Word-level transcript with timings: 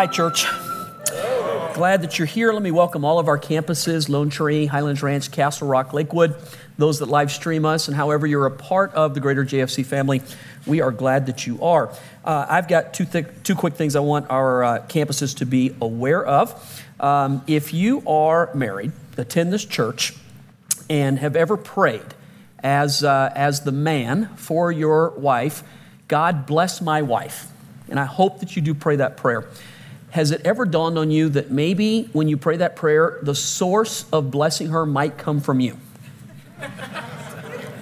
Hi, 0.00 0.06
church. 0.06 0.46
Glad 1.74 2.00
that 2.00 2.18
you're 2.18 2.24
here. 2.24 2.54
Let 2.54 2.62
me 2.62 2.70
welcome 2.70 3.04
all 3.04 3.18
of 3.18 3.28
our 3.28 3.38
campuses 3.38 4.08
Lone 4.08 4.30
Tree, 4.30 4.64
Highlands 4.64 5.02
Ranch, 5.02 5.30
Castle 5.30 5.68
Rock, 5.68 5.92
Lakewood, 5.92 6.34
those 6.78 7.00
that 7.00 7.10
live 7.10 7.30
stream 7.30 7.66
us, 7.66 7.86
and 7.86 7.94
however 7.94 8.26
you're 8.26 8.46
a 8.46 8.50
part 8.50 8.94
of 8.94 9.12
the 9.12 9.20
greater 9.20 9.44
JFC 9.44 9.84
family. 9.84 10.22
We 10.66 10.80
are 10.80 10.90
glad 10.90 11.26
that 11.26 11.46
you 11.46 11.62
are. 11.62 11.92
Uh, 12.24 12.46
I've 12.48 12.66
got 12.66 12.94
two, 12.94 13.04
th- 13.04 13.26
two 13.42 13.54
quick 13.54 13.74
things 13.74 13.94
I 13.94 14.00
want 14.00 14.30
our 14.30 14.64
uh, 14.64 14.86
campuses 14.88 15.36
to 15.36 15.44
be 15.44 15.76
aware 15.82 16.24
of. 16.24 16.82
Um, 16.98 17.44
if 17.46 17.74
you 17.74 18.02
are 18.08 18.48
married, 18.54 18.92
attend 19.18 19.52
this 19.52 19.66
church, 19.66 20.14
and 20.88 21.18
have 21.18 21.36
ever 21.36 21.58
prayed 21.58 22.14
as, 22.60 23.04
uh, 23.04 23.30
as 23.34 23.64
the 23.64 23.72
man 23.72 24.30
for 24.36 24.72
your 24.72 25.10
wife, 25.10 25.62
God 26.08 26.46
bless 26.46 26.80
my 26.80 27.02
wife. 27.02 27.48
And 27.90 28.00
I 28.00 28.06
hope 28.06 28.40
that 28.40 28.56
you 28.56 28.62
do 28.62 28.72
pray 28.72 28.96
that 28.96 29.18
prayer. 29.18 29.46
Has 30.10 30.32
it 30.32 30.40
ever 30.44 30.64
dawned 30.64 30.98
on 30.98 31.10
you 31.10 31.28
that 31.30 31.50
maybe 31.50 32.04
when 32.12 32.28
you 32.28 32.36
pray 32.36 32.56
that 32.56 32.74
prayer, 32.74 33.18
the 33.22 33.34
source 33.34 34.04
of 34.12 34.30
blessing 34.30 34.68
her 34.68 34.84
might 34.84 35.16
come 35.16 35.40
from 35.40 35.60
you? 35.60 35.76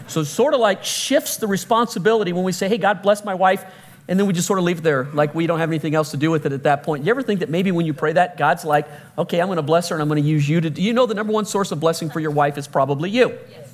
so 0.07 0.23
sort 0.23 0.55
of 0.55 0.61
like 0.61 0.85
shifts 0.85 1.39
the 1.39 1.47
responsibility 1.47 2.33
when 2.33 2.45
we 2.45 2.53
say, 2.53 2.69
hey, 2.69 2.79
God 2.79 3.03
bless 3.03 3.25
my 3.25 3.35
wife, 3.35 3.65
and 4.09 4.19
then 4.19 4.27
we 4.27 4.33
just 4.33 4.47
sort 4.47 4.59
of 4.59 4.65
leave 4.65 4.79
it 4.79 4.85
there, 4.85 5.05
like 5.15 5.35
we 5.35 5.47
don't 5.47 5.59
have 5.59 5.71
anything 5.71 5.95
else 5.95 6.11
to 6.11 6.17
do 6.17 6.31
with 6.31 6.45
it 6.47 6.53
at 6.53 6.63
that 6.65 6.83
point. 6.83 7.05
You 7.05 7.11
ever 7.11 7.23
think 7.23 7.41
that 7.41 7.51
maybe 7.51 7.73
when 7.73 7.87
you 7.87 7.95
pray 7.95 8.13
that, 8.13 8.37
God's 8.37 8.65
like, 8.65 8.87
okay, 9.17 9.41
I'm 9.41 9.49
going 9.49 9.57
to 9.57 9.63
bless 9.63 9.89
her 9.89 9.97
and 9.97 10.03
I'm 10.03 10.09
going 10.09 10.23
to 10.23 10.29
use 10.29 10.49
you 10.49 10.61
to. 10.61 10.71
Do 10.71 10.83
you 10.83 10.93
know 10.93 11.07
the 11.07 11.15
number 11.15 11.33
one 11.33 11.47
source 11.47 11.73
of 11.73 11.81
blessing 11.81 12.11
for 12.11 12.21
your 12.21 12.31
wife 12.31 12.59
is 12.59 12.67
probably 12.67 13.11
you? 13.11 13.39
Yes. 13.51 13.69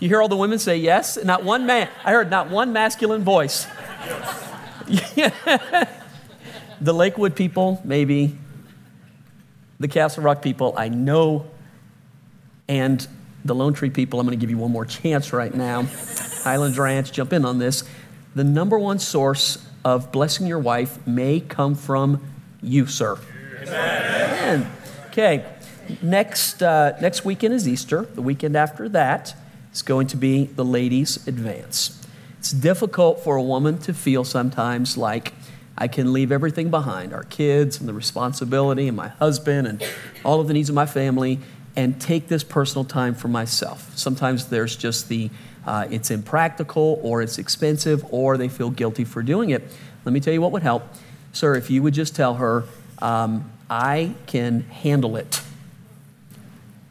You 0.00 0.08
hear 0.08 0.20
all 0.20 0.28
the 0.28 0.36
women 0.36 0.58
say 0.58 0.78
yes? 0.78 1.16
and 1.16 1.28
Not 1.28 1.44
one 1.44 1.64
man. 1.64 1.88
I 2.04 2.10
heard 2.10 2.28
not 2.28 2.50
one 2.50 2.72
masculine 2.72 3.22
voice. 3.22 3.66
Yes. 5.14 5.88
The 6.82 6.92
Lakewood 6.92 7.36
people, 7.36 7.80
maybe. 7.84 8.36
The 9.78 9.88
Castle 9.88 10.24
Rock 10.24 10.42
people, 10.42 10.74
I 10.76 10.88
know. 10.88 11.46
And 12.68 13.06
the 13.44 13.54
Lone 13.54 13.72
Tree 13.72 13.90
people, 13.90 14.18
I'm 14.18 14.26
going 14.26 14.38
to 14.38 14.40
give 14.40 14.50
you 14.50 14.58
one 14.58 14.72
more 14.72 14.84
chance 14.84 15.32
right 15.32 15.54
now. 15.54 15.82
Highlands 16.42 16.78
Ranch, 16.78 17.12
jump 17.12 17.32
in 17.32 17.44
on 17.44 17.58
this. 17.58 17.84
The 18.34 18.44
number 18.44 18.78
one 18.78 18.98
source 18.98 19.64
of 19.84 20.10
blessing 20.10 20.46
your 20.46 20.58
wife 20.58 21.04
may 21.06 21.40
come 21.40 21.74
from 21.74 22.20
you, 22.60 22.86
sir. 22.86 23.18
Amen. 23.62 24.70
Okay. 25.08 25.44
Next, 26.00 26.62
uh, 26.62 26.96
next 27.00 27.24
weekend 27.24 27.54
is 27.54 27.68
Easter. 27.68 28.02
The 28.02 28.22
weekend 28.22 28.56
after 28.56 28.88
that 28.88 29.34
is 29.72 29.82
going 29.82 30.08
to 30.08 30.16
be 30.16 30.46
the 30.46 30.64
ladies' 30.64 31.26
advance. 31.28 32.04
It's 32.38 32.50
difficult 32.50 33.20
for 33.22 33.36
a 33.36 33.42
woman 33.42 33.78
to 33.78 33.94
feel 33.94 34.24
sometimes 34.24 34.96
like 34.96 35.32
I 35.76 35.88
can 35.88 36.12
leave 36.12 36.30
everything 36.30 36.70
behind 36.70 37.12
our 37.12 37.24
kids 37.24 37.80
and 37.80 37.88
the 37.88 37.94
responsibility 37.94 38.88
and 38.88 38.96
my 38.96 39.08
husband 39.08 39.66
and 39.66 39.82
all 40.24 40.40
of 40.40 40.48
the 40.48 40.54
needs 40.54 40.68
of 40.68 40.74
my 40.74 40.86
family 40.86 41.40
and 41.76 42.00
take 42.00 42.28
this 42.28 42.44
personal 42.44 42.84
time 42.84 43.14
for 43.14 43.28
myself. 43.28 43.96
Sometimes 43.96 44.46
there's 44.46 44.76
just 44.76 45.08
the 45.08 45.30
uh, 45.64 45.86
it's 45.90 46.10
impractical 46.10 46.98
or 47.02 47.22
it's 47.22 47.38
expensive 47.38 48.04
or 48.12 48.36
they 48.36 48.48
feel 48.48 48.70
guilty 48.70 49.04
for 49.04 49.22
doing 49.22 49.50
it. 49.50 49.62
Let 50.04 50.12
me 50.12 50.20
tell 50.20 50.34
you 50.34 50.40
what 50.40 50.52
would 50.52 50.62
help. 50.62 50.82
Sir, 51.32 51.54
if 51.54 51.70
you 51.70 51.82
would 51.82 51.94
just 51.94 52.16
tell 52.16 52.34
her, 52.34 52.64
um, 53.00 53.50
I 53.70 54.14
can 54.26 54.62
handle 54.62 55.16
it, 55.16 55.40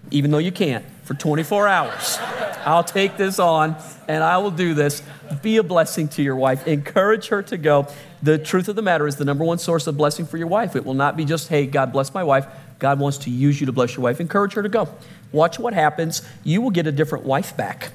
even 0.09 0.31
though 0.31 0.39
you 0.39 0.51
can't, 0.51 0.85
for 1.03 1.13
24 1.13 1.67
hours. 1.67 2.17
I'll 2.65 2.83
take 2.83 3.17
this 3.17 3.39
on 3.39 3.75
and 4.07 4.23
I 4.23 4.37
will 4.37 4.51
do 4.51 4.73
this. 4.73 5.03
Be 5.41 5.57
a 5.57 5.63
blessing 5.63 6.07
to 6.09 6.21
your 6.21 6.35
wife. 6.35 6.67
Encourage 6.67 7.27
her 7.27 7.41
to 7.43 7.57
go. 7.57 7.87
The 8.21 8.37
truth 8.37 8.67
of 8.67 8.75
the 8.75 8.81
matter 8.81 9.07
is 9.07 9.15
the 9.15 9.25
number 9.25 9.43
one 9.43 9.57
source 9.57 9.87
of 9.87 9.97
blessing 9.97 10.25
for 10.25 10.37
your 10.37 10.47
wife. 10.47 10.75
It 10.75 10.85
will 10.85 10.93
not 10.93 11.17
be 11.17 11.25
just, 11.25 11.47
hey, 11.47 11.65
God 11.65 11.91
bless 11.91 12.13
my 12.13 12.23
wife. 12.23 12.45
God 12.79 12.99
wants 12.99 13.19
to 13.19 13.29
use 13.29 13.59
you 13.59 13.65
to 13.67 13.71
bless 13.71 13.95
your 13.95 14.03
wife. 14.03 14.19
Encourage 14.19 14.53
her 14.53 14.63
to 14.63 14.69
go. 14.69 14.89
Watch 15.31 15.59
what 15.59 15.73
happens. 15.73 16.27
You 16.43 16.61
will 16.61 16.71
get 16.71 16.87
a 16.87 16.91
different 16.91 17.25
wife 17.25 17.55
back. 17.55 17.91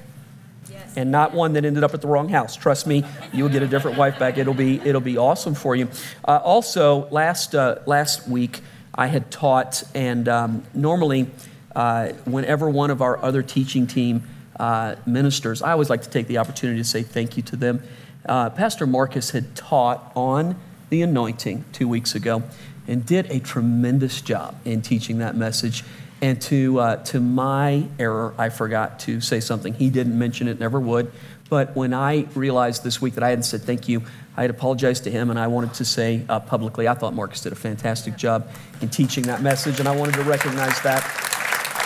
And 0.95 1.11
not 1.11 1.33
one 1.33 1.53
that 1.53 1.63
ended 1.63 1.83
up 1.83 1.93
at 1.93 2.01
the 2.01 2.07
wrong 2.07 2.29
house. 2.29 2.55
Trust 2.55 2.87
me, 2.87 3.03
you 3.31 3.43
will 3.43 3.51
get 3.51 3.61
a 3.61 3.67
different 3.67 3.97
wife 3.97 4.17
back. 4.17 4.39
It'll 4.39 4.55
be, 4.55 4.81
it'll 4.83 4.99
be 4.99 5.17
awesome 5.17 5.53
for 5.53 5.75
you. 5.75 5.89
Uh, 6.27 6.39
also, 6.43 7.07
last, 7.09 7.53
uh, 7.53 7.79
last 7.85 8.27
week, 8.27 8.61
I 8.95 9.05
had 9.05 9.29
taught, 9.29 9.83
and 9.93 10.27
um, 10.27 10.63
normally, 10.73 11.29
uh, 11.75 12.13
whenever 12.25 12.67
one 12.67 12.89
of 12.89 13.03
our 13.03 13.23
other 13.23 13.43
teaching 13.43 13.85
team 13.85 14.23
uh, 14.59 14.95
ministers, 15.05 15.61
I 15.61 15.71
always 15.71 15.89
like 15.89 16.01
to 16.03 16.09
take 16.09 16.27
the 16.27 16.37
opportunity 16.37 16.79
to 16.79 16.87
say 16.87 17.03
thank 17.03 17.37
you 17.37 17.43
to 17.43 17.55
them. 17.55 17.83
Uh, 18.25 18.49
Pastor 18.49 18.85
Marcus 18.85 19.31
had 19.31 19.55
taught 19.55 20.11
on 20.15 20.55
the 20.89 21.01
anointing 21.01 21.65
two 21.71 21.87
weeks 21.87 22.15
ago 22.15 22.43
and 22.87 23.05
did 23.05 23.29
a 23.31 23.39
tremendous 23.39 24.21
job 24.21 24.55
in 24.65 24.81
teaching 24.81 25.19
that 25.19 25.35
message. 25.35 25.83
And 26.21 26.41
to, 26.43 26.79
uh, 26.79 26.95
to 27.05 27.19
my 27.19 27.85
error, 27.99 28.33
I 28.37 28.49
forgot 28.49 28.99
to 29.01 29.21
say 29.21 29.39
something. 29.39 29.73
He 29.73 29.89
didn't 29.89 30.17
mention 30.17 30.47
it, 30.47 30.59
never 30.59 30.79
would. 30.79 31.11
But 31.49 31.75
when 31.75 31.93
I 31.93 32.27
realized 32.35 32.83
this 32.83 33.01
week 33.01 33.13
that 33.13 33.23
I 33.23 33.29
hadn't 33.29 33.43
said 33.43 33.61
thank 33.61 33.87
you, 33.87 34.01
I 34.35 34.41
had 34.41 34.49
apologized 34.49 35.03
to 35.05 35.11
him 35.11 35.29
and 35.29 35.39
I 35.39 35.47
wanted 35.47 35.75
to 35.75 35.85
say 35.85 36.25
uh, 36.27 36.39
publicly, 36.39 36.87
I 36.87 36.93
thought 36.93 37.13
Marcus 37.13 37.41
did 37.41 37.53
a 37.53 37.55
fantastic 37.55 38.17
job 38.17 38.49
in 38.81 38.89
teaching 38.89 39.23
that 39.25 39.41
message, 39.41 39.79
and 39.79 39.87
I 39.87 39.95
wanted 39.95 40.15
to 40.15 40.23
recognize 40.23 40.79
that. 40.81 41.03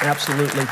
Absolutely. 0.01 0.65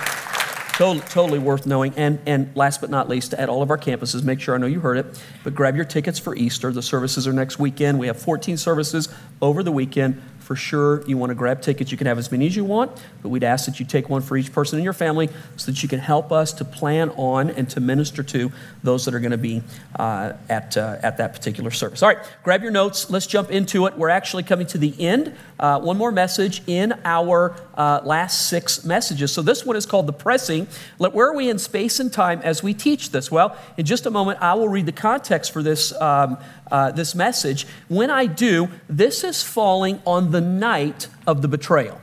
Totally, 0.79 1.05
totally 1.07 1.39
worth 1.39 1.65
knowing. 1.65 1.93
And, 1.97 2.19
and 2.25 2.55
last 2.55 2.79
but 2.79 2.89
not 2.89 3.09
least, 3.09 3.33
at 3.33 3.49
all 3.49 3.61
of 3.61 3.69
our 3.69 3.77
campuses, 3.77 4.23
make 4.23 4.39
sure 4.39 4.55
I 4.55 4.57
know 4.57 4.65
you 4.65 4.79
heard 4.79 4.95
it, 4.95 5.21
but 5.43 5.53
grab 5.53 5.75
your 5.75 5.83
tickets 5.83 6.19
for 6.19 6.33
Easter. 6.37 6.71
The 6.71 6.81
services 6.81 7.27
are 7.27 7.33
next 7.33 7.59
weekend. 7.59 7.99
We 7.99 8.07
have 8.07 8.17
14 8.17 8.55
services 8.55 9.09
over 9.41 9.61
the 9.61 9.73
weekend 9.73 10.21
for 10.49 10.55
sure 10.55 11.05
you 11.05 11.15
want 11.15 11.29
to 11.29 11.35
grab 11.35 11.61
tickets. 11.61 11.91
You 11.91 11.97
can 11.99 12.07
have 12.07 12.17
as 12.17 12.31
many 12.31 12.47
as 12.47 12.55
you 12.55 12.65
want, 12.65 12.91
but 13.21 13.29
we'd 13.29 13.43
ask 13.43 13.67
that 13.67 13.79
you 13.79 13.85
take 13.85 14.09
one 14.09 14.23
for 14.23 14.35
each 14.35 14.51
person 14.51 14.79
in 14.79 14.83
your 14.83 14.93
family 14.93 15.29
so 15.57 15.71
that 15.71 15.83
you 15.83 15.87
can 15.87 15.99
help 15.99 16.31
us 16.31 16.53
to 16.53 16.65
plan 16.65 17.11
on 17.11 17.51
and 17.51 17.69
to 17.69 17.79
minister 17.79 18.23
to 18.23 18.51
those 18.81 19.05
that 19.05 19.13
are 19.13 19.19
going 19.19 19.29
to 19.29 19.37
be 19.37 19.61
uh, 19.99 20.33
at, 20.49 20.75
uh, 20.75 20.97
at 21.03 21.17
that 21.17 21.33
particular 21.33 21.69
service. 21.69 22.01
All 22.01 22.09
right, 22.09 22.17
grab 22.41 22.63
your 22.63 22.71
notes. 22.71 23.11
Let's 23.11 23.27
jump 23.27 23.51
into 23.51 23.85
it. 23.85 23.95
We're 23.95 24.09
actually 24.09 24.41
coming 24.41 24.65
to 24.65 24.79
the 24.79 24.99
end. 24.99 25.35
Uh, 25.59 25.81
one 25.81 25.97
more 25.97 26.11
message 26.11 26.63
in 26.65 26.99
our 27.05 27.55
uh, 27.75 28.01
last 28.03 28.49
six 28.49 28.83
messages. 28.83 29.31
So 29.31 29.43
this 29.43 29.63
one 29.67 29.75
is 29.75 29.85
called 29.85 30.07
The 30.07 30.13
Pressing. 30.13 30.65
Where 30.97 31.27
are 31.27 31.35
we 31.35 31.47
in 31.47 31.59
space 31.59 31.99
and 31.99 32.11
time 32.11 32.41
as 32.43 32.63
we 32.63 32.73
teach 32.73 33.11
this? 33.11 33.29
Well, 33.29 33.55
in 33.77 33.85
just 33.85 34.07
a 34.07 34.09
moment, 34.09 34.41
I 34.41 34.55
will 34.55 34.69
read 34.69 34.87
the 34.87 34.93
context 34.93 35.51
for 35.51 35.61
this. 35.61 35.93
Um, 36.01 36.39
uh, 36.71 36.91
this 36.91 37.15
message. 37.15 37.65
When 37.87 38.09
I 38.09 38.25
do, 38.25 38.69
this 38.87 39.23
is 39.23 39.43
falling 39.43 40.01
on 40.05 40.31
the 40.31 40.41
night 40.41 41.07
of 41.25 41.41
the 41.41 41.47
betrayal. 41.47 41.99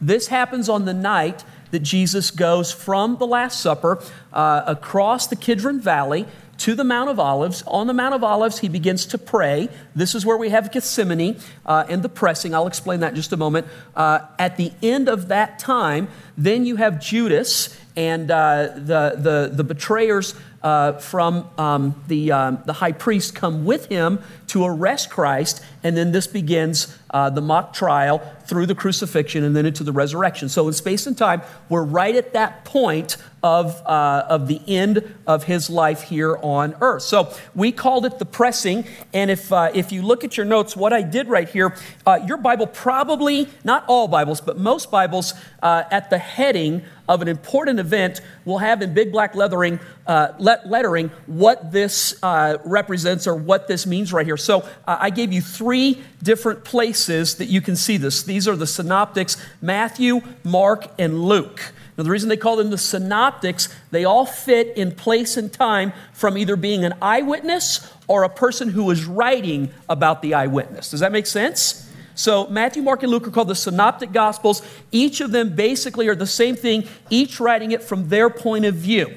This 0.00 0.28
happens 0.28 0.68
on 0.68 0.84
the 0.84 0.94
night 0.94 1.44
that 1.70 1.80
Jesus 1.80 2.30
goes 2.30 2.70
from 2.70 3.16
the 3.16 3.26
Last 3.26 3.60
Supper 3.60 4.02
uh, 4.32 4.62
across 4.66 5.26
the 5.26 5.36
Kidron 5.36 5.80
Valley 5.80 6.26
to 6.58 6.74
the 6.74 6.84
Mount 6.84 7.10
of 7.10 7.18
Olives. 7.18 7.62
On 7.66 7.86
the 7.86 7.92
Mount 7.92 8.14
of 8.14 8.22
Olives, 8.22 8.60
he 8.60 8.68
begins 8.68 9.06
to 9.06 9.18
pray. 9.18 9.68
This 9.94 10.14
is 10.14 10.24
where 10.24 10.36
we 10.36 10.50
have 10.50 10.70
Gethsemane 10.70 11.38
uh, 11.66 11.84
and 11.88 12.02
the 12.02 12.08
pressing. 12.08 12.54
I'll 12.54 12.66
explain 12.66 13.00
that 13.00 13.10
in 13.10 13.16
just 13.16 13.32
a 13.32 13.36
moment. 13.36 13.66
Uh, 13.96 14.20
at 14.38 14.56
the 14.56 14.72
end 14.82 15.08
of 15.08 15.28
that 15.28 15.58
time, 15.58 16.08
then 16.36 16.64
you 16.64 16.76
have 16.76 17.00
Judas 17.00 17.78
and 17.96 18.30
uh, 18.30 18.68
the, 18.74 19.14
the, 19.16 19.50
the 19.52 19.64
betrayers 19.64 20.34
uh, 20.64 20.94
from 20.94 21.48
um, 21.58 21.94
the, 22.08 22.32
um, 22.32 22.58
the 22.64 22.72
high 22.72 22.92
priest 22.92 23.34
come 23.34 23.66
with 23.66 23.86
him 23.86 24.18
to 24.46 24.64
arrest 24.64 25.10
Christ, 25.10 25.62
and 25.82 25.96
then 25.96 26.10
this 26.10 26.26
begins 26.26 26.98
uh, 27.10 27.28
the 27.28 27.42
mock 27.42 27.74
trial 27.74 28.18
through 28.46 28.66
the 28.66 28.74
crucifixion 28.74 29.44
and 29.44 29.54
then 29.54 29.66
into 29.66 29.84
the 29.84 29.92
resurrection. 29.92 30.48
So, 30.48 30.66
in 30.66 30.72
space 30.72 31.06
and 31.06 31.16
time, 31.16 31.42
we're 31.68 31.84
right 31.84 32.14
at 32.16 32.32
that 32.32 32.64
point 32.64 33.16
of, 33.42 33.80
uh, 33.86 34.26
of 34.28 34.48
the 34.48 34.60
end 34.66 35.14
of 35.26 35.44
his 35.44 35.68
life 35.68 36.02
here 36.02 36.38
on 36.42 36.74
earth. 36.80 37.02
So, 37.02 37.32
we 37.54 37.70
called 37.70 38.06
it 38.06 38.18
the 38.18 38.24
pressing. 38.24 38.86
And 39.12 39.30
if, 39.30 39.52
uh, 39.52 39.70
if 39.74 39.92
you 39.92 40.02
look 40.02 40.24
at 40.24 40.36
your 40.36 40.46
notes, 40.46 40.76
what 40.76 40.92
I 40.92 41.02
did 41.02 41.28
right 41.28 41.48
here, 41.48 41.76
uh, 42.06 42.20
your 42.26 42.38
Bible 42.38 42.66
probably, 42.66 43.48
not 43.64 43.84
all 43.86 44.08
Bibles, 44.08 44.40
but 44.40 44.58
most 44.58 44.90
Bibles, 44.90 45.34
uh, 45.62 45.84
at 45.90 46.10
the 46.10 46.18
heading 46.18 46.82
of 47.08 47.22
an 47.22 47.28
important 47.28 47.78
event 47.78 48.20
will 48.44 48.58
have 48.58 48.82
in 48.82 48.94
big 48.94 49.12
black 49.12 49.34
lettering, 49.34 49.78
uh, 50.06 50.28
lettering 50.38 51.10
what 51.26 51.70
this 51.70 52.18
uh, 52.22 52.58
represents 52.64 53.26
or 53.26 53.34
what 53.34 53.68
this 53.68 53.86
means 53.86 54.12
right 54.12 54.26
here. 54.26 54.36
So 54.36 54.60
uh, 54.86 54.96
I 55.00 55.10
gave 55.10 55.32
you 55.32 55.42
three 55.42 56.02
different 56.22 56.64
places 56.64 57.36
that 57.36 57.46
you 57.46 57.60
can 57.60 57.76
see 57.76 57.96
this. 57.96 58.22
These 58.22 58.48
are 58.48 58.56
the 58.56 58.66
synoptics 58.66 59.36
Matthew, 59.60 60.20
Mark, 60.42 60.86
and 60.98 61.24
Luke. 61.24 61.72
Now, 61.96 62.02
the 62.04 62.10
reason 62.10 62.28
they 62.28 62.36
call 62.36 62.56
them 62.56 62.70
the 62.70 62.78
synoptics, 62.78 63.68
they 63.92 64.04
all 64.04 64.26
fit 64.26 64.76
in 64.76 64.92
place 64.92 65.36
and 65.36 65.52
time 65.52 65.92
from 66.12 66.36
either 66.36 66.56
being 66.56 66.84
an 66.84 66.94
eyewitness 67.00 67.88
or 68.08 68.24
a 68.24 68.28
person 68.28 68.70
who 68.70 68.90
is 68.90 69.04
writing 69.04 69.70
about 69.88 70.20
the 70.20 70.34
eyewitness. 70.34 70.90
Does 70.90 71.00
that 71.00 71.12
make 71.12 71.26
sense? 71.26 71.83
So, 72.14 72.46
Matthew, 72.46 72.82
Mark, 72.82 73.02
and 73.02 73.10
Luke 73.10 73.26
are 73.26 73.30
called 73.30 73.48
the 73.48 73.54
Synoptic 73.54 74.12
Gospels. 74.12 74.62
Each 74.92 75.20
of 75.20 75.32
them 75.32 75.56
basically 75.56 76.08
are 76.08 76.14
the 76.14 76.26
same 76.26 76.54
thing, 76.54 76.86
each 77.10 77.40
writing 77.40 77.72
it 77.72 77.82
from 77.82 78.08
their 78.08 78.30
point 78.30 78.64
of 78.64 78.74
view. 78.74 79.16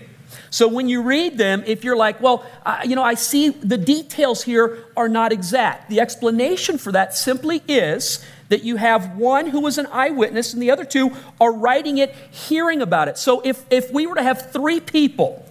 So 0.49 0.67
when 0.67 0.87
you 0.87 1.01
read 1.03 1.37
them, 1.37 1.63
if 1.65 1.83
you're 1.83 1.97
like, 1.97 2.21
well, 2.21 2.45
you 2.85 2.95
know, 2.95 3.03
I 3.03 3.15
see 3.15 3.49
the 3.49 3.77
details 3.77 4.43
here 4.43 4.85
are 4.95 5.09
not 5.09 5.31
exact, 5.31 5.89
the 5.89 5.99
explanation 5.99 6.77
for 6.77 6.91
that 6.93 7.15
simply 7.15 7.61
is 7.67 8.25
that 8.49 8.63
you 8.63 8.77
have 8.77 9.17
one 9.17 9.47
who 9.47 9.59
was 9.59 9.77
an 9.77 9.87
eyewitness 9.87 10.53
and 10.53 10.61
the 10.61 10.71
other 10.71 10.85
two 10.85 11.11
are 11.39 11.51
writing 11.51 11.97
it, 11.97 12.15
hearing 12.31 12.81
about 12.81 13.07
it. 13.09 13.17
So 13.17 13.41
if, 13.41 13.65
if 13.69 13.91
we 13.91 14.07
were 14.07 14.15
to 14.15 14.23
have 14.23 14.51
three 14.51 14.79
people, 14.79 15.46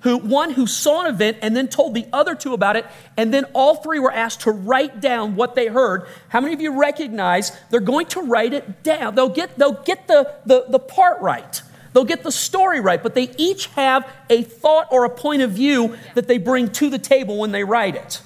who 0.00 0.18
one 0.18 0.52
who 0.52 0.66
saw 0.66 1.04
an 1.04 1.14
event 1.14 1.38
and 1.42 1.56
then 1.56 1.68
told 1.68 1.94
the 1.94 2.06
other 2.12 2.34
two 2.34 2.54
about 2.54 2.76
it 2.76 2.86
and 3.16 3.32
then 3.34 3.44
all 3.52 3.76
three 3.76 3.98
were 3.98 4.12
asked 4.12 4.42
to 4.42 4.50
write 4.50 5.00
down 5.00 5.34
what 5.36 5.54
they 5.54 5.66
heard. 5.66 6.06
How 6.28 6.40
many 6.40 6.54
of 6.54 6.60
you 6.60 6.80
recognize 6.80 7.52
they're 7.70 7.80
going 7.80 8.06
to 8.06 8.20
write 8.22 8.52
it 8.52 8.82
down? 8.82 9.14
They'll 9.14 9.28
get 9.28 9.58
they'll 9.58 9.82
get 9.82 10.06
the 10.06 10.34
the, 10.46 10.66
the 10.68 10.78
part 10.78 11.20
right. 11.20 11.62
They'll 11.92 12.04
get 12.04 12.22
the 12.22 12.32
story 12.32 12.80
right 12.80 13.02
but 13.02 13.14
they 13.14 13.30
each 13.36 13.66
have 13.68 14.08
a 14.30 14.42
thought 14.42 14.88
or 14.90 15.04
a 15.04 15.10
point 15.10 15.42
of 15.42 15.52
view 15.52 15.96
that 16.14 16.28
they 16.28 16.38
bring 16.38 16.70
to 16.72 16.90
the 16.90 16.98
table 16.98 17.38
when 17.38 17.52
they 17.52 17.64
write 17.64 17.96
it 17.96 18.20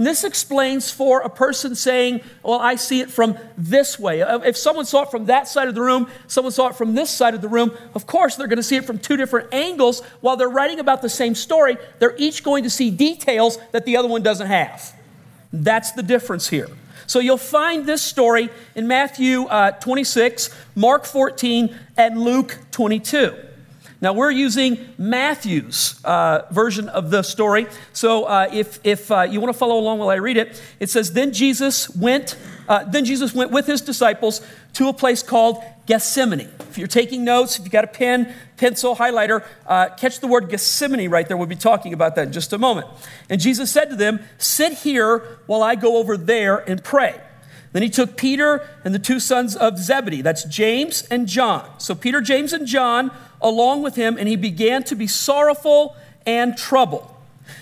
and 0.00 0.06
this 0.06 0.24
explains 0.24 0.90
for 0.90 1.20
a 1.20 1.28
person 1.28 1.74
saying, 1.74 2.22
Well, 2.42 2.58
I 2.58 2.76
see 2.76 3.02
it 3.02 3.10
from 3.10 3.36
this 3.58 3.98
way. 3.98 4.22
Uh, 4.22 4.38
if 4.38 4.56
someone 4.56 4.86
saw 4.86 5.02
it 5.02 5.10
from 5.10 5.26
that 5.26 5.46
side 5.46 5.68
of 5.68 5.74
the 5.74 5.82
room, 5.82 6.08
someone 6.26 6.52
saw 6.52 6.68
it 6.68 6.74
from 6.74 6.94
this 6.94 7.10
side 7.10 7.34
of 7.34 7.42
the 7.42 7.48
room, 7.48 7.76
of 7.94 8.06
course 8.06 8.34
they're 8.34 8.46
going 8.46 8.56
to 8.56 8.62
see 8.62 8.76
it 8.76 8.86
from 8.86 8.98
two 8.98 9.18
different 9.18 9.52
angles. 9.52 10.00
While 10.22 10.38
they're 10.38 10.48
writing 10.48 10.80
about 10.80 11.02
the 11.02 11.10
same 11.10 11.34
story, 11.34 11.76
they're 11.98 12.16
each 12.16 12.42
going 12.42 12.64
to 12.64 12.70
see 12.70 12.90
details 12.90 13.58
that 13.72 13.84
the 13.84 13.98
other 13.98 14.08
one 14.08 14.22
doesn't 14.22 14.46
have. 14.46 14.94
That's 15.52 15.92
the 15.92 16.02
difference 16.02 16.48
here. 16.48 16.68
So 17.06 17.18
you'll 17.18 17.36
find 17.36 17.84
this 17.84 18.00
story 18.00 18.48
in 18.74 18.88
Matthew 18.88 19.42
uh, 19.42 19.72
26, 19.72 20.48
Mark 20.76 21.04
14, 21.04 21.76
and 21.98 22.18
Luke 22.18 22.56
22. 22.70 23.49
Now, 24.02 24.14
we're 24.14 24.30
using 24.30 24.88
Matthew's 24.96 26.02
uh, 26.04 26.46
version 26.50 26.88
of 26.88 27.10
the 27.10 27.22
story. 27.22 27.66
So, 27.92 28.24
uh, 28.24 28.48
if, 28.50 28.80
if 28.82 29.10
uh, 29.10 29.22
you 29.22 29.40
want 29.40 29.52
to 29.52 29.58
follow 29.58 29.78
along 29.78 29.98
while 29.98 30.08
I 30.08 30.14
read 30.14 30.38
it, 30.38 30.60
it 30.80 30.88
says, 30.88 31.12
Then 31.12 31.34
Jesus 31.34 31.90
went, 31.90 32.36
uh, 32.66 32.84
then 32.84 33.04
Jesus 33.04 33.34
went 33.34 33.50
with 33.50 33.66
his 33.66 33.82
disciples 33.82 34.40
to 34.74 34.88
a 34.88 34.94
place 34.94 35.22
called 35.22 35.62
Gethsemane. 35.84 36.48
If 36.60 36.78
you're 36.78 36.86
taking 36.86 37.24
notes, 37.24 37.58
if 37.58 37.64
you've 37.64 37.72
got 37.72 37.84
a 37.84 37.88
pen, 37.88 38.32
pencil, 38.56 38.96
highlighter, 38.96 39.44
uh, 39.66 39.90
catch 39.90 40.20
the 40.20 40.28
word 40.28 40.48
Gethsemane 40.48 41.10
right 41.10 41.28
there. 41.28 41.36
We'll 41.36 41.46
be 41.46 41.56
talking 41.56 41.92
about 41.92 42.14
that 42.14 42.28
in 42.28 42.32
just 42.32 42.54
a 42.54 42.58
moment. 42.58 42.86
And 43.28 43.38
Jesus 43.38 43.70
said 43.70 43.90
to 43.90 43.96
them, 43.96 44.20
Sit 44.38 44.78
here 44.78 45.40
while 45.46 45.62
I 45.62 45.74
go 45.74 45.98
over 45.98 46.16
there 46.16 46.58
and 46.58 46.82
pray. 46.82 47.20
Then 47.72 47.82
he 47.82 47.90
took 47.90 48.16
Peter 48.16 48.68
and 48.84 48.94
the 48.94 48.98
two 48.98 49.20
sons 49.20 49.54
of 49.54 49.78
Zebedee, 49.78 50.22
that's 50.22 50.44
James 50.44 51.02
and 51.02 51.28
John. 51.28 51.68
So 51.78 51.94
Peter, 51.94 52.20
James, 52.20 52.52
and 52.52 52.66
John 52.66 53.12
along 53.40 53.82
with 53.82 53.96
him, 53.96 54.16
and 54.18 54.28
he 54.28 54.36
began 54.36 54.82
to 54.84 54.94
be 54.94 55.06
sorrowful 55.06 55.96
and 56.26 56.56
troubled. 56.56 57.12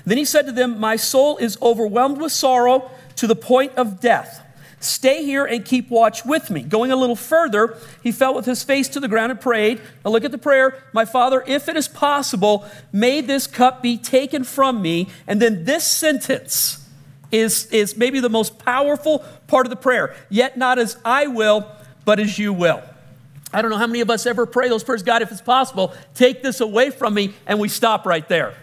Then 0.05 0.19
he 0.19 0.25
said 0.25 0.47
to 0.47 0.53
them, 0.53 0.79
My 0.79 0.97
soul 0.97 1.37
is 1.39 1.59
overwhelmed 1.63 2.19
with 2.19 2.33
sorrow 2.33 2.91
to 3.17 3.27
the 3.27 3.37
point 3.37 3.73
of 3.77 4.01
death. 4.01 4.45
Stay 4.81 5.25
here 5.25 5.45
and 5.45 5.65
keep 5.65 5.91
watch 5.91 6.25
with 6.25 6.51
me. 6.51 6.63
Going 6.63 6.93
a 6.93 6.97
little 6.97 7.17
further, 7.17 7.77
he 8.03 8.13
fell 8.13 8.35
with 8.35 8.47
his 8.47 8.63
face 8.63 8.89
to 8.91 9.01
the 9.01 9.09
ground 9.09 9.33
and 9.33 9.41
prayed. 9.41 9.81
Now 10.05 10.13
look 10.13 10.25
at 10.25 10.31
the 10.31 10.39
prayer. 10.39 10.81
My 10.93 11.05
Father, 11.05 11.43
if 11.47 11.69
it 11.69 11.77
is 11.77 11.89
possible, 11.89 12.65
may 12.93 13.21
this 13.21 13.49
cup 13.49 13.83
be 13.83 13.99
taken 13.99 14.45
from 14.45 14.81
me. 14.81 15.09
And 15.27 15.43
then 15.43 15.65
this 15.65 15.85
sentence 15.85 16.87
is, 17.33 17.67
is 17.67 17.97
maybe 17.97 18.21
the 18.21 18.31
most 18.31 18.59
powerful 18.59 19.25
part 19.49 19.67
of 19.67 19.71
the 19.71 19.77
prayer. 19.77 20.15
Yet 20.29 20.57
not 20.57 20.79
as 20.79 20.97
I 21.05 21.27
will, 21.27 21.67
but 22.05 22.21
as 22.21 22.39
you 22.39 22.53
will. 22.53 22.83
I 23.53 23.63
don't 23.63 23.71
know 23.71 23.79
how 23.79 23.87
many 23.87 24.01
of 24.01 24.11
us 24.11 24.27
ever 24.27 24.45
pray 24.47 24.69
those 24.69 24.85
prayers, 24.85 25.03
God, 25.03 25.23
if 25.23 25.33
it's 25.33 25.41
possible, 25.41 25.95
take 26.15 26.43
this 26.43 26.61
away 26.61 26.91
from 26.91 27.15
me, 27.15 27.35
and 27.47 27.59
we 27.59 27.69
stop 27.69 28.05
right 28.05 28.29
there. 28.29 28.55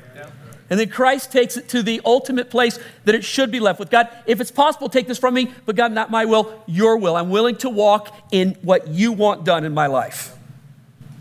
And 0.70 0.80
then 0.80 0.90
Christ 0.90 1.32
takes 1.32 1.58
it 1.58 1.70
to 1.70 1.84
the 1.84 2.02
ultimate 2.06 2.50
place 2.50 2.80
that 3.04 3.14
it 3.14 3.24
should 3.24 3.52
be 3.52 3.60
left 3.60 3.80
with. 3.80 3.92
God, 3.92 4.10
if 4.26 4.42
it's 4.42 4.50
possible, 4.50 4.90
take 4.90 5.08
this 5.08 5.20
from 5.20 5.36
me, 5.36 5.52
but 5.66 5.76
God, 5.76 5.92
not 5.92 6.10
my 6.10 6.26
will, 6.26 6.64
your 6.66 6.98
will. 6.98 7.16
I'm 7.16 7.30
willing 7.30 7.56
to 7.58 7.70
walk 7.70 8.16
in 8.32 8.58
what 8.62 8.88
you 8.88 9.12
want 9.12 9.46
done 9.46 9.64
in 9.64 9.74
my 9.74 9.86
life. 9.86 10.36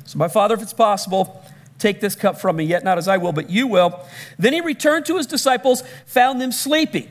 So, 0.06 0.18
my 0.18 0.28
Father, 0.28 0.54
if 0.54 0.62
it's 0.62 0.72
possible, 0.72 1.42
take 1.78 2.00
this 2.00 2.14
cup 2.14 2.40
from 2.40 2.56
me, 2.56 2.64
yet 2.64 2.84
not 2.84 2.96
as 2.96 3.06
I 3.06 3.18
will, 3.18 3.32
but 3.32 3.50
you 3.50 3.66
will. 3.66 4.00
Then 4.38 4.54
he 4.54 4.62
returned 4.62 5.04
to 5.06 5.18
his 5.18 5.26
disciples, 5.26 5.82
found 6.06 6.40
them 6.40 6.50
sleeping. 6.50 7.10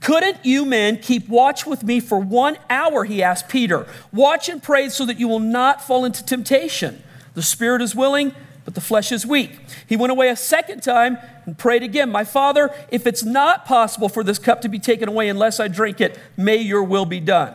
Couldn't 0.00 0.44
you 0.44 0.64
men 0.64 0.96
keep 0.96 1.28
watch 1.28 1.66
with 1.66 1.84
me 1.84 2.00
for 2.00 2.18
one 2.18 2.56
hour? 2.70 3.04
He 3.04 3.22
asked 3.22 3.48
Peter. 3.48 3.86
Watch 4.12 4.48
and 4.48 4.62
pray 4.62 4.88
so 4.88 5.04
that 5.04 5.18
you 5.18 5.28
will 5.28 5.40
not 5.40 5.82
fall 5.82 6.04
into 6.04 6.24
temptation. 6.24 7.02
The 7.34 7.42
spirit 7.42 7.82
is 7.82 7.94
willing, 7.94 8.34
but 8.64 8.74
the 8.74 8.80
flesh 8.80 9.12
is 9.12 9.26
weak. 9.26 9.58
He 9.86 9.96
went 9.96 10.10
away 10.10 10.30
a 10.30 10.36
second 10.36 10.82
time 10.82 11.18
and 11.44 11.56
prayed 11.56 11.82
again. 11.82 12.10
My 12.10 12.24
father, 12.24 12.74
if 12.90 13.06
it's 13.06 13.22
not 13.22 13.66
possible 13.66 14.08
for 14.08 14.24
this 14.24 14.38
cup 14.38 14.62
to 14.62 14.68
be 14.68 14.78
taken 14.78 15.08
away 15.08 15.28
unless 15.28 15.60
I 15.60 15.68
drink 15.68 16.00
it, 16.00 16.18
may 16.36 16.56
your 16.56 16.82
will 16.82 17.04
be 17.04 17.20
done. 17.20 17.54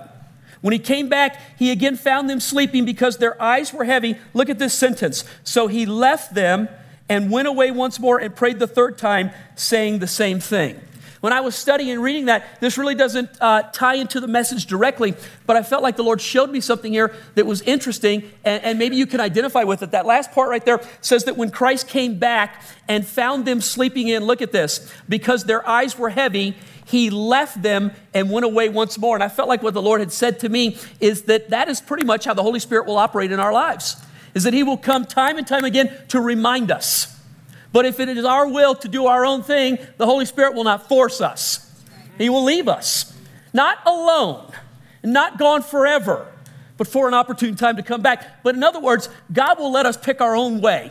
When 0.62 0.72
he 0.72 0.80
came 0.80 1.10
back, 1.10 1.40
he 1.60 1.72
again 1.72 1.96
found 1.96 2.30
them 2.30 2.40
sleeping 2.40 2.86
because 2.86 3.18
their 3.18 3.40
eyes 3.42 3.74
were 3.74 3.86
heavy. 3.86 4.18
Look 4.34 4.50
at 4.50 4.60
this 4.60 4.74
sentence. 4.74 5.24
So 5.44 5.68
he 5.68 5.86
left 5.86 6.34
them 6.34 6.70
and 7.08 7.32
went 7.32 7.48
away 7.48 7.72
once 7.72 8.00
more 8.00 8.18
and 8.20 8.36
prayed 8.36 8.60
the 8.60 8.68
third 8.68 8.98
time, 8.98 9.32
saying 9.56 10.00
the 10.00 10.08
same 10.08 10.40
thing. 10.40 10.80
When 11.26 11.34
I 11.34 11.42
was 11.42 11.56
studying 11.56 11.90
and 11.90 12.04
reading 12.04 12.26
that, 12.26 12.60
this 12.62 12.78
really 12.78 12.94
doesn't 12.94 13.32
uh, 13.42 13.64
tie 13.74 13.96
into 13.96 14.20
the 14.20 14.28
message 14.28 14.68
directly, 14.68 15.16
but 15.48 15.56
I 15.56 15.64
felt 15.64 15.82
like 15.82 15.96
the 15.96 16.04
Lord 16.04 16.22
showed 16.22 16.52
me 16.52 16.62
something 16.62 16.94
here 16.94 17.16
that 17.34 17.48
was 17.48 17.64
interesting, 17.64 18.32
and, 18.44 18.64
and 18.64 18.78
maybe 18.78 18.96
you 18.96 19.08
can 19.08 19.20
identify 19.20 19.64
with 19.64 19.82
it. 19.82 19.90
That 19.90 20.06
last 20.06 20.34
part 20.34 20.52
right 20.52 20.64
there 20.64 20.80
says 21.02 21.24
that 21.24 21.36
when 21.36 21.50
Christ 21.50 21.88
came 21.88 22.20
back 22.20 22.62
and 22.88 23.04
found 23.04 23.46
them 23.46 23.60
sleeping 23.60 24.08
in, 24.08 24.24
look 24.24 24.44
at 24.44 24.52
this, 24.52 24.94
because 25.10 25.46
their 25.46 25.68
eyes 25.68 25.98
were 25.98 26.12
heavy, 26.12 26.56
he 26.86 27.10
left 27.10 27.60
them 27.60 27.92
and 28.14 28.30
went 28.30 28.46
away 28.46 28.70
once 28.70 29.00
more. 29.00 29.16
And 29.16 29.24
I 29.24 29.30
felt 29.30 29.50
like 29.50 29.64
what 29.64 29.74
the 29.74 29.82
Lord 29.82 30.02
had 30.02 30.12
said 30.12 30.40
to 30.42 30.50
me 30.50 30.78
is 31.00 31.24
that 31.24 31.50
that 31.50 31.70
is 31.70 31.82
pretty 31.82 32.06
much 32.06 32.26
how 32.26 32.36
the 32.36 32.44
Holy 32.44 32.60
Spirit 32.60 32.86
will 32.86 33.00
operate 33.00 33.32
in 33.32 33.40
our 33.40 33.52
lives, 33.52 33.98
is 34.36 34.44
that 34.44 34.54
he 34.54 34.62
will 34.62 34.78
come 34.78 35.06
time 35.06 35.40
and 35.40 35.48
time 35.48 35.66
again 35.66 35.92
to 36.10 36.22
remind 36.22 36.70
us 36.70 37.15
but 37.76 37.86
if 37.86 38.00
it 38.00 38.08
is 38.08 38.24
our 38.24 38.48
will 38.48 38.74
to 38.74 38.88
do 38.88 39.08
our 39.08 39.26
own 39.26 39.44
thing, 39.44 39.78
the 39.98 40.06
Holy 40.06 40.24
Spirit 40.24 40.54
will 40.54 40.64
not 40.64 40.88
force 40.88 41.20
us. 41.20 41.84
He 42.18 42.30
will 42.30 42.46
leave 42.46 42.70
us, 42.70 43.14
not 43.52 43.80
alone, 43.86 44.50
not 45.04 45.38
gone 45.38 45.62
forever, 45.62 46.26
but 46.78 46.88
for 46.88 47.10
an 47.10 47.14
opportune 47.14 47.58
time 47.58 47.76
to 47.76 47.84
come 47.84 48.02
back. 48.02 48.42
But 48.44 48.56
in 48.56 48.64
other 48.64 48.80
words, 48.80 49.10
God 49.34 49.60
will 49.60 49.74
let 49.74 49.86
us 49.86 49.98
pick 49.98 50.22
our 50.22 50.38
own 50.38 50.62
way 50.62 50.90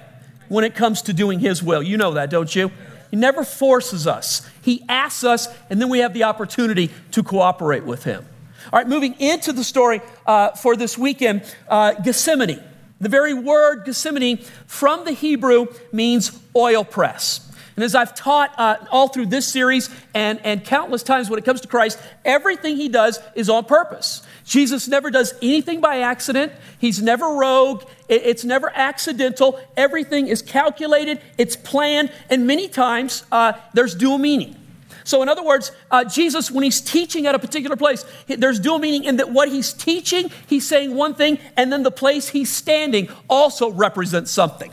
when 0.49 0.63
it 0.63 0.75
comes 0.75 1.01
to 1.01 1.15
doing 1.15 1.41
His 1.41 1.63
will. 1.63 1.83
You 1.83 1.97
know 1.97 2.13
that, 2.13 2.29
don't 2.29 2.55
you? 2.55 2.71
He 3.11 3.17
never 3.17 3.45
forces 3.45 4.07
us, 4.07 4.47
He 4.61 4.85
asks 4.87 5.25
us, 5.25 5.49
and 5.71 5.81
then 5.81 5.89
we 5.89 6.01
have 6.01 6.13
the 6.13 6.25
opportunity 6.25 6.91
to 7.13 7.23
cooperate 7.23 7.85
with 7.85 8.05
Him. 8.05 8.27
All 8.71 8.79
right, 8.79 8.87
moving 8.87 9.19
into 9.19 9.55
the 9.55 9.65
story 9.65 10.03
uh, 10.27 10.51
for 10.51 10.77
this 10.77 10.99
weekend 10.99 11.45
uh, 11.67 11.95
Gethsemane. 11.95 12.63
The 13.01 13.09
very 13.09 13.35
word 13.35 13.85
Gethsemane 13.85 14.39
from 14.67 15.05
the 15.05 15.13
Hebrew 15.13 15.67
means 15.93 16.39
oil 16.57 16.85
press. 16.85 17.51
And 17.77 17.83
as 17.83 17.95
I've 17.95 18.15
taught 18.15 18.55
uh, 18.57 18.77
all 18.93 19.09
through 19.09 19.27
this 19.27 19.47
series 19.47 19.91
and, 20.15 20.41
and 20.45 20.65
countless 20.65 21.03
times 21.03 21.29
when 21.29 21.41
it 21.41 21.45
comes 21.45 21.61
to 21.63 21.69
Christ, 21.69 21.99
everything 22.25 22.77
he 22.77 22.89
does 22.89 23.19
is 23.35 23.49
on 23.49 23.65
purpose. 23.65 24.23
Jesus 24.45 24.87
never 24.87 25.11
does 25.11 25.35
anything 25.43 25.81
by 25.81 25.99
accident. 25.99 26.53
He's 26.79 27.03
never 27.03 27.27
rogue. 27.27 27.83
It's 28.09 28.45
never 28.45 28.71
accidental. 28.73 29.59
Everything 29.77 30.29
is 30.29 30.41
calculated, 30.41 31.21
it's 31.39 31.57
planned, 31.57 32.13
and 32.31 32.47
many 32.47 32.69
times 32.69 33.25
uh, 33.33 33.55
there's 33.73 33.95
dual 33.95 34.19
meaning. 34.19 34.55
So, 35.05 35.23
in 35.23 35.29
other 35.29 35.45
words, 35.45 35.71
uh, 35.91 36.05
Jesus, 36.05 36.51
when 36.51 36.65
he's 36.65 36.81
teaching 36.81 37.27
at 37.27 37.35
a 37.35 37.39
particular 37.39 37.77
place, 37.77 38.05
there's 38.27 38.59
dual 38.59 38.79
meaning 38.79 39.05
in 39.05 39.19
that 39.19 39.31
what 39.31 39.49
he's 39.49 39.73
teaching, 39.73 40.31
he's 40.47 40.67
saying 40.67 40.95
one 40.95 41.15
thing, 41.15 41.39
and 41.57 41.71
then 41.71 41.83
the 41.83 41.91
place 41.91 42.29
he's 42.29 42.51
standing 42.51 43.09
also 43.29 43.71
represents 43.71 44.31
something. 44.31 44.73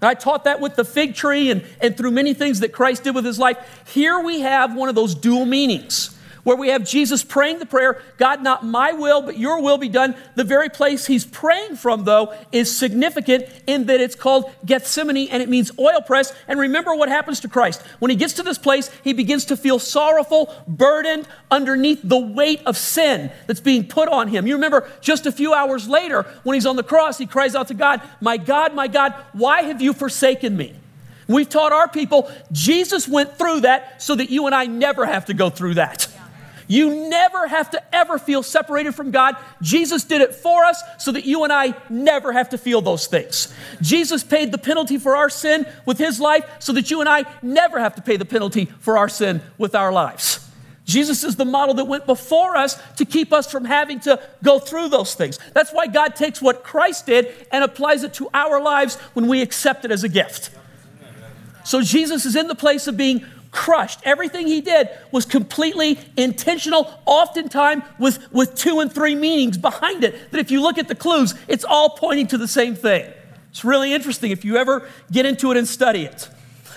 And 0.00 0.08
I 0.10 0.14
taught 0.14 0.44
that 0.44 0.60
with 0.60 0.76
the 0.76 0.84
fig 0.84 1.14
tree 1.14 1.50
and, 1.50 1.64
and 1.80 1.96
through 1.96 2.10
many 2.10 2.34
things 2.34 2.60
that 2.60 2.72
Christ 2.72 3.04
did 3.04 3.14
with 3.14 3.24
his 3.24 3.38
life. 3.38 3.56
Here 3.86 4.18
we 4.20 4.40
have 4.40 4.76
one 4.76 4.90
of 4.90 4.94
those 4.94 5.14
dual 5.14 5.46
meanings 5.46 6.13
where 6.44 6.56
we 6.56 6.68
have 6.68 6.84
Jesus 6.84 7.24
praying 7.24 7.58
the 7.58 7.66
prayer, 7.66 8.00
God, 8.18 8.42
not 8.42 8.64
my 8.64 8.92
will, 8.92 9.22
but 9.22 9.38
your 9.38 9.60
will 9.60 9.78
be 9.78 9.88
done. 9.88 10.14
The 10.36 10.44
very 10.44 10.68
place 10.68 11.06
he's 11.06 11.24
praying 11.24 11.76
from, 11.76 12.04
though, 12.04 12.34
is 12.52 12.74
significant 12.74 13.46
in 13.66 13.86
that 13.86 14.00
it's 14.00 14.14
called 14.14 14.50
Gethsemane 14.64 15.28
and 15.30 15.42
it 15.42 15.48
means 15.48 15.72
oil 15.78 16.00
press. 16.00 16.32
And 16.46 16.60
remember 16.60 16.94
what 16.94 17.08
happens 17.08 17.40
to 17.40 17.48
Christ. 17.48 17.82
When 17.98 18.10
he 18.10 18.16
gets 18.16 18.34
to 18.34 18.42
this 18.42 18.58
place, 18.58 18.90
he 19.02 19.12
begins 19.12 19.46
to 19.46 19.56
feel 19.56 19.78
sorrowful, 19.78 20.54
burdened 20.68 21.26
underneath 21.50 22.00
the 22.04 22.18
weight 22.18 22.60
of 22.66 22.76
sin 22.76 23.32
that's 23.46 23.60
being 23.60 23.86
put 23.86 24.08
on 24.08 24.28
him. 24.28 24.46
You 24.46 24.54
remember 24.54 24.90
just 25.00 25.26
a 25.26 25.32
few 25.32 25.54
hours 25.54 25.88
later, 25.88 26.22
when 26.42 26.54
he's 26.54 26.66
on 26.66 26.76
the 26.76 26.82
cross, 26.82 27.18
he 27.18 27.26
cries 27.26 27.54
out 27.54 27.68
to 27.68 27.74
God, 27.74 28.02
My 28.20 28.36
God, 28.36 28.74
my 28.74 28.86
God, 28.86 29.14
why 29.32 29.62
have 29.62 29.80
you 29.80 29.92
forsaken 29.92 30.56
me? 30.56 30.74
We've 31.26 31.48
taught 31.48 31.72
our 31.72 31.88
people 31.88 32.30
Jesus 32.52 33.08
went 33.08 33.38
through 33.38 33.60
that 33.60 34.02
so 34.02 34.14
that 34.14 34.30
you 34.30 34.46
and 34.46 34.54
I 34.54 34.66
never 34.66 35.06
have 35.06 35.26
to 35.26 35.34
go 35.34 35.48
through 35.48 35.74
that. 35.74 36.08
You 36.66 37.08
never 37.08 37.46
have 37.46 37.70
to 37.70 37.94
ever 37.94 38.18
feel 38.18 38.42
separated 38.42 38.94
from 38.94 39.10
God. 39.10 39.36
Jesus 39.60 40.04
did 40.04 40.20
it 40.20 40.34
for 40.34 40.64
us 40.64 40.82
so 40.98 41.12
that 41.12 41.24
you 41.24 41.44
and 41.44 41.52
I 41.52 41.74
never 41.88 42.32
have 42.32 42.50
to 42.50 42.58
feel 42.58 42.80
those 42.80 43.06
things. 43.06 43.52
Jesus 43.80 44.24
paid 44.24 44.52
the 44.52 44.58
penalty 44.58 44.98
for 44.98 45.16
our 45.16 45.28
sin 45.28 45.66
with 45.86 45.98
his 45.98 46.20
life 46.20 46.44
so 46.58 46.72
that 46.72 46.90
you 46.90 47.00
and 47.00 47.08
I 47.08 47.24
never 47.42 47.78
have 47.78 47.94
to 47.96 48.02
pay 48.02 48.16
the 48.16 48.24
penalty 48.24 48.66
for 48.80 48.98
our 48.98 49.08
sin 49.08 49.42
with 49.58 49.74
our 49.74 49.92
lives. 49.92 50.40
Jesus 50.84 51.24
is 51.24 51.36
the 51.36 51.46
model 51.46 51.74
that 51.76 51.86
went 51.86 52.04
before 52.04 52.56
us 52.56 52.80
to 52.96 53.04
keep 53.04 53.32
us 53.32 53.50
from 53.50 53.64
having 53.64 54.00
to 54.00 54.20
go 54.42 54.58
through 54.58 54.90
those 54.90 55.14
things. 55.14 55.38
That's 55.54 55.72
why 55.72 55.86
God 55.86 56.14
takes 56.14 56.42
what 56.42 56.62
Christ 56.62 57.06
did 57.06 57.34
and 57.50 57.64
applies 57.64 58.04
it 58.04 58.12
to 58.14 58.28
our 58.34 58.60
lives 58.60 58.96
when 59.14 59.26
we 59.26 59.40
accept 59.40 59.84
it 59.84 59.90
as 59.90 60.04
a 60.04 60.08
gift. 60.08 60.50
So 61.64 61.80
Jesus 61.80 62.26
is 62.26 62.36
in 62.36 62.46
the 62.46 62.54
place 62.54 62.86
of 62.86 62.98
being 62.98 63.24
crushed. 63.54 64.00
Everything 64.04 64.46
he 64.46 64.60
did 64.60 64.90
was 65.12 65.24
completely 65.24 65.98
intentional, 66.16 66.92
oftentimes 67.06 67.84
with, 67.98 68.30
with 68.32 68.54
two 68.54 68.80
and 68.80 68.92
three 68.92 69.14
meanings 69.14 69.56
behind 69.56 70.04
it. 70.04 70.32
That 70.32 70.40
if 70.40 70.50
you 70.50 70.60
look 70.60 70.76
at 70.76 70.88
the 70.88 70.94
clues, 70.94 71.34
it's 71.48 71.64
all 71.64 71.90
pointing 71.90 72.26
to 72.28 72.38
the 72.38 72.48
same 72.48 72.74
thing. 72.74 73.10
It's 73.50 73.64
really 73.64 73.94
interesting 73.94 74.32
if 74.32 74.44
you 74.44 74.56
ever 74.56 74.86
get 75.10 75.24
into 75.24 75.52
it 75.52 75.56
and 75.56 75.66
study 75.66 76.04
it. 76.04 76.28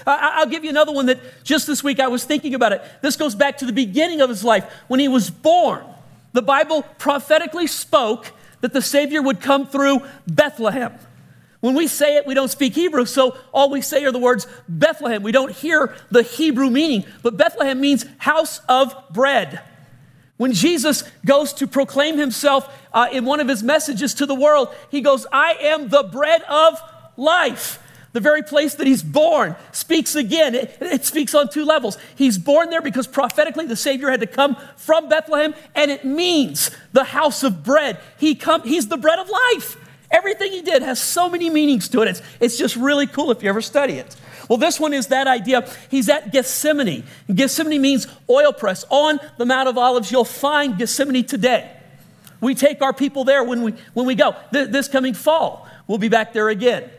I'll 0.06 0.46
give 0.46 0.64
you 0.64 0.70
another 0.70 0.94
one 0.94 1.08
that 1.08 1.20
just 1.44 1.68
this 1.68 1.84
week 1.84 2.00
I 2.00 2.08
was 2.08 2.24
thinking 2.24 2.54
about 2.54 2.72
it. 2.72 2.82
This 3.02 3.18
goes 3.18 3.36
back 3.36 3.58
to 3.58 3.66
the 3.66 3.74
beginning 3.74 4.22
of 4.22 4.30
his 4.30 4.44
life. 4.44 4.64
When 4.88 5.02
he 5.02 5.10
was 5.10 5.30
born, 5.30 5.84
the 6.32 6.42
Bible 6.42 6.84
prophetically 6.98 7.68
spoke 7.68 8.32
that 8.62 8.72
the 8.72 8.82
Savior 8.82 9.22
would 9.22 9.42
come 9.42 9.68
through 9.68 10.02
Bethlehem. 10.28 10.94
When 11.60 11.74
we 11.74 11.88
say 11.88 12.18
it, 12.18 12.28
we 12.28 12.36
don't 12.36 12.50
speak 12.50 12.76
Hebrew, 12.76 13.06
so 13.06 13.36
all 13.52 13.70
we 13.70 13.82
say 13.82 14.04
are 14.06 14.12
the 14.12 14.20
words 14.20 14.46
Bethlehem. 14.70 15.24
We 15.24 15.32
don't 15.32 15.52
hear 15.52 15.96
the 16.12 16.22
Hebrew 16.22 16.70
meaning, 16.70 17.04
but 17.24 17.36
Bethlehem 17.36 17.82
means 17.82 18.06
house 18.20 18.62
of 18.70 18.96
bread. 19.12 19.62
When 20.38 20.54
Jesus 20.54 21.04
goes 21.26 21.52
to 21.54 21.68
proclaim 21.68 22.18
himself 22.20 22.72
uh, 22.94 23.08
in 23.12 23.26
one 23.26 23.40
of 23.40 23.48
his 23.48 23.64
messages 23.64 24.14
to 24.16 24.28
the 24.28 24.36
world, 24.36 24.74
he 24.92 25.02
goes, 25.02 25.26
I 25.32 25.54
am 25.62 25.90
the 25.90 26.04
bread 26.04 26.44
of 26.44 26.80
life. 27.18 27.84
The 28.14 28.20
very 28.20 28.44
place 28.44 28.76
that 28.76 28.88
he's 28.88 29.04
born 29.04 29.56
speaks 29.72 30.16
again. 30.16 30.56
It, 30.56 30.78
it, 30.80 31.06
speaks 31.06 31.36
on 31.36 31.50
two 31.50 31.66
levels. 31.66 31.98
He's 32.16 32.38
born 32.38 32.70
there 32.70 32.82
because 32.82 33.06
prophetically 33.06 33.66
the 33.66 33.76
Savior 33.76 34.10
had 34.10 34.22
to 34.22 34.28
come 34.28 34.56
from 34.76 35.10
Bethlehem, 35.10 35.54
and 35.76 35.92
it 35.92 36.06
means 36.06 36.72
the 36.94 37.04
house 37.04 37.44
of 37.44 37.64
bread. 37.64 38.00
He 38.18 38.36
come, 38.36 38.62
he's 38.62 38.88
the 38.88 38.98
bread 38.98 39.20
of 39.20 39.30
life. 39.30 39.78
Everything 40.10 40.52
he 40.52 40.62
did 40.62 40.84
has 40.84 41.02
so 41.02 41.30
many 41.30 41.50
meanings 41.50 41.90
to 41.90 42.02
it. 42.02 42.08
It's, 42.08 42.22
it's 42.40 42.58
just 42.58 42.76
really 42.76 43.08
cool 43.08 43.32
if 43.32 43.44
you 43.44 43.50
ever 43.50 43.62
study 43.62 43.94
it. 43.94 44.16
Well, 44.50 44.58
this 44.58 44.80
one 44.80 44.94
is 44.94 45.08
that 45.08 45.28
idea. 45.28 45.70
He's 45.90 46.08
at 46.08 46.32
Gethsemane. 46.32 47.04
Gethsemane 47.34 47.82
means 47.82 48.08
oil 48.30 48.54
press. 48.54 48.86
On 48.90 49.20
the 49.38 49.46
Mount 49.46 49.68
of 49.68 49.78
Olives, 49.78 50.12
you'll 50.12 50.24
find 50.24 50.78
Gethsemane 50.78 51.26
today. 51.26 51.72
We 52.40 52.56
take 52.56 52.82
our 52.82 52.94
people 52.94 53.24
there 53.24 53.44
when 53.44 53.64
we, 53.64 53.74
when 53.94 54.06
we 54.06 54.16
go. 54.16 54.36
This 54.52 54.88
coming 54.88 55.14
fall, 55.14 55.68
we'll 55.88 55.98
be 55.98 56.10
back 56.10 56.34
there 56.34 56.50
again. 56.50 56.90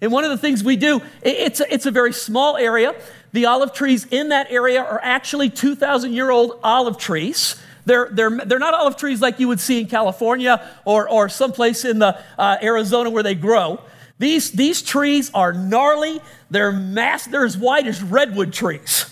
And 0.00 0.12
one 0.12 0.24
of 0.24 0.30
the 0.30 0.38
things 0.38 0.62
we 0.62 0.76
do, 0.76 1.00
it's 1.22 1.60
a, 1.60 1.72
it's 1.72 1.86
a 1.86 1.90
very 1.90 2.12
small 2.12 2.56
area. 2.56 2.94
The 3.32 3.46
olive 3.46 3.72
trees 3.72 4.06
in 4.10 4.28
that 4.28 4.50
area 4.50 4.82
are 4.82 5.00
actually 5.02 5.50
2,000 5.50 6.12
year 6.12 6.30
old 6.30 6.58
olive 6.62 6.98
trees. 6.98 7.60
They're, 7.88 8.10
they're, 8.12 8.30
they're 8.30 8.58
not 8.58 8.74
olive 8.74 8.96
trees 8.96 9.22
like 9.22 9.40
you 9.40 9.48
would 9.48 9.60
see 9.60 9.80
in 9.80 9.86
California 9.86 10.62
or, 10.84 11.08
or 11.08 11.30
someplace 11.30 11.86
in 11.86 11.98
the, 11.98 12.20
uh, 12.38 12.58
Arizona 12.62 13.08
where 13.08 13.22
they 13.22 13.34
grow. 13.34 13.80
These, 14.18 14.52
these 14.52 14.82
trees 14.82 15.30
are 15.32 15.54
gnarly. 15.54 16.20
They're 16.50 16.70
mass. 16.70 17.26
They're 17.26 17.46
as 17.46 17.56
wide 17.56 17.86
as 17.86 18.02
redwood 18.02 18.52
trees. 18.52 19.06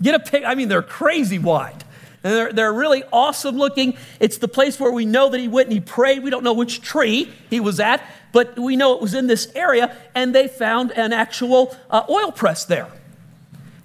Get 0.00 0.14
a 0.14 0.20
pic. 0.20 0.44
I 0.44 0.54
mean, 0.54 0.68
they're 0.68 0.82
crazy 0.82 1.40
wide. 1.40 1.82
And 2.22 2.32
they're, 2.32 2.52
they're 2.52 2.72
really 2.72 3.02
awesome 3.12 3.56
looking. 3.56 3.96
It's 4.20 4.38
the 4.38 4.48
place 4.48 4.78
where 4.78 4.92
we 4.92 5.04
know 5.04 5.28
that 5.28 5.40
he 5.40 5.48
went 5.48 5.66
and 5.66 5.74
he 5.74 5.80
prayed. 5.80 6.22
We 6.22 6.30
don't 6.30 6.44
know 6.44 6.52
which 6.52 6.82
tree 6.82 7.32
he 7.50 7.58
was 7.58 7.80
at, 7.80 8.04
but 8.30 8.56
we 8.56 8.76
know 8.76 8.94
it 8.94 9.00
was 9.00 9.14
in 9.14 9.26
this 9.26 9.50
area. 9.56 9.96
And 10.14 10.32
they 10.32 10.46
found 10.46 10.92
an 10.92 11.12
actual 11.12 11.76
uh, 11.90 12.04
oil 12.08 12.30
press 12.30 12.64
there. 12.66 12.88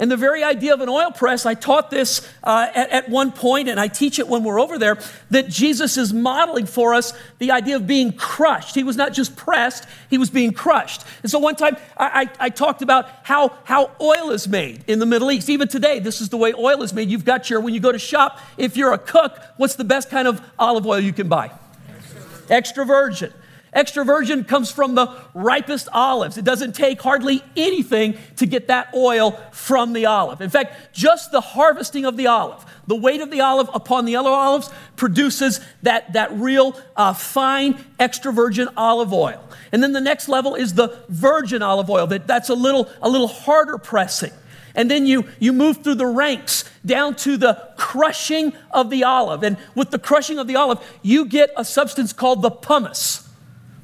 And 0.02 0.10
the 0.10 0.18
very 0.18 0.44
idea 0.44 0.74
of 0.74 0.82
an 0.82 0.90
oil 0.90 1.12
press, 1.12 1.46
I 1.46 1.54
taught 1.54 1.92
this 1.92 2.28
uh, 2.44 2.68
at, 2.74 2.90
at, 2.90 3.10
one 3.10 3.32
point, 3.32 3.70
and 3.70 3.80
I 3.80 3.88
teach 3.88 4.18
it 4.18 4.28
when 4.28 4.44
we're 4.44 4.60
over 4.60 4.80
there, 4.80 4.98
that 5.30 5.48
Jesus 5.48 5.96
is 5.96 6.12
modeling 6.12 6.66
for 6.66 6.96
us 6.96 7.14
the 7.38 7.52
idea 7.52 7.76
of 7.76 7.86
being 7.86 8.12
crushed. 8.12 8.74
He 8.74 8.84
was 8.84 8.98
not 8.98 9.14
just 9.14 9.36
pressed, 9.36 9.86
he 10.10 10.18
was 10.18 10.32
being 10.32 10.54
crushed. 10.54 11.06
And 11.22 11.30
so 11.30 11.38
one 11.38 11.56
time 11.56 11.78
I, 11.96 12.24
I, 12.40 12.46
I 12.46 12.50
talked 12.50 12.82
about 12.82 13.10
how, 13.22 13.56
how 13.64 13.92
oil 14.02 14.32
is 14.32 14.48
made 14.48 14.84
in 14.88 14.98
the 14.98 15.06
Middle 15.06 15.30
East. 15.30 15.52
Even 15.52 15.68
today, 15.68 16.00
this 16.00 16.20
is 16.20 16.30
the 16.30 16.38
way 16.38 16.52
oil 16.52 16.82
is 16.82 16.94
made. 16.94 17.08
You've 17.08 17.24
got 17.24 17.52
your, 17.52 17.62
when 17.62 17.76
you 17.76 17.80
go 17.80 17.92
to 17.92 18.00
shop, 18.00 18.40
if 18.58 18.76
you're 18.76 18.94
a 18.94 18.98
cook, 18.98 19.38
what's 19.58 19.76
the 19.76 19.84
best 19.84 20.10
kind 20.10 20.28
of 20.28 20.42
olive 20.58 20.88
oil 20.88 21.00
you 21.00 21.14
can 21.14 21.30
buy? 21.30 21.52
Extra 21.88 22.20
virgin. 22.22 22.46
Extra 22.50 22.86
virgin 22.86 23.34
comes 24.48 24.72
from 24.72 24.96
the 24.96 25.16
ripest 25.34 25.88
olives. 25.94 26.38
It 26.38 26.46
doesn't 26.46 26.74
take 26.74 27.02
hardly 27.02 27.42
anything 27.56 28.18
to 28.38 28.46
get 28.46 28.68
that 28.68 28.94
oil 28.94 29.32
from 29.52 29.94
the 29.94 30.06
olive. 30.08 30.42
In 30.42 30.50
fact, 30.50 30.94
just 30.94 31.32
the 31.32 31.42
harvesting 31.42 32.06
of 32.06 32.18
the 32.18 32.28
olive, 32.28 32.66
the 32.88 32.96
weight 32.96 33.22
of 33.22 33.32
the 33.32 33.42
olive 33.42 33.70
upon 33.74 34.06
the 34.06 34.12
yellow 34.12 34.32
olives 34.32 34.70
produces 34.98 35.62
that, 35.84 36.14
that 36.14 36.34
real 36.34 36.80
uh, 36.98 37.14
fine 37.14 37.84
extra 38.00 38.34
virgin 38.34 38.68
olive 38.76 39.14
oil. 39.14 39.42
And 39.72 39.82
then 39.82 39.94
the 39.94 40.02
next 40.02 40.28
level 40.28 40.56
is 40.56 40.74
the 40.74 41.04
virgin 41.08 41.62
olive 41.62 41.90
oil. 41.90 42.08
That, 42.08 42.28
that's 42.28 42.50
a 42.50 42.56
little, 42.56 42.90
a 43.02 43.10
little 43.10 43.30
harder 43.30 43.78
pressing. 43.78 44.34
And 44.76 44.90
then 44.90 45.06
you, 45.06 45.26
you 45.40 45.54
move 45.54 45.84
through 45.84 45.96
the 45.96 46.06
ranks 46.06 46.64
down 46.86 47.16
to 47.16 47.38
the 47.38 47.70
crushing 47.78 48.54
of 48.72 48.90
the 48.90 49.04
olive. 49.04 49.44
And 49.44 49.58
with 49.76 49.92
the 49.92 50.00
crushing 50.00 50.40
of 50.40 50.48
the 50.48 50.56
olive, 50.56 50.80
you 51.02 51.26
get 51.26 51.52
a 51.58 51.66
substance 51.66 52.14
called 52.14 52.42
the 52.42 52.52
pomace 52.52 53.28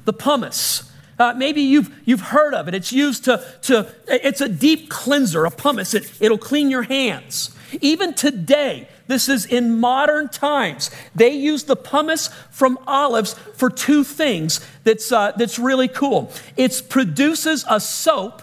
the 0.08 0.12
pumice. 0.14 0.90
Uh, 1.18 1.34
maybe 1.36 1.60
you've, 1.60 1.94
you've 2.06 2.22
heard 2.22 2.54
of 2.54 2.66
it. 2.66 2.74
It's 2.74 2.94
used 2.94 3.24
to, 3.24 3.44
to, 3.62 3.92
it's 4.06 4.40
a 4.40 4.48
deep 4.48 4.88
cleanser, 4.88 5.44
a 5.44 5.50
pumice. 5.50 5.92
It, 5.92 6.10
it'll 6.18 6.38
clean 6.38 6.70
your 6.70 6.84
hands. 6.84 7.54
Even 7.82 8.14
today, 8.14 8.88
this 9.06 9.28
is 9.28 9.44
in 9.44 9.78
modern 9.78 10.30
times, 10.30 10.90
they 11.14 11.28
use 11.28 11.64
the 11.64 11.76
pumice 11.76 12.28
from 12.50 12.78
olives 12.86 13.34
for 13.34 13.68
two 13.68 14.02
things 14.02 14.66
that's, 14.84 15.12
uh, 15.12 15.32
that's 15.32 15.58
really 15.58 15.88
cool. 15.88 16.32
It 16.56 16.84
produces 16.88 17.66
a 17.68 17.80
soap 17.80 18.40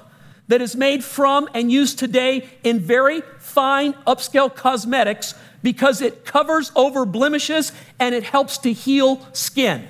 that 0.48 0.62
is 0.62 0.76
made 0.76 1.04
from 1.04 1.50
and 1.56 1.72
used 1.72 1.98
today 1.98 2.48
in 2.64 2.80
very 2.80 3.22
fine 3.40 3.94
upscale 4.06 4.56
cosmetics 4.56 5.34
because 5.64 6.00
it 6.00 6.26
covers 6.26 6.72
over 6.76 7.08
blemishes 7.08 7.72
and 8.00 8.14
it 8.14 8.24
helps 8.24 8.60
to 8.60 8.72
heal 8.72 9.28
skin. 9.34 9.88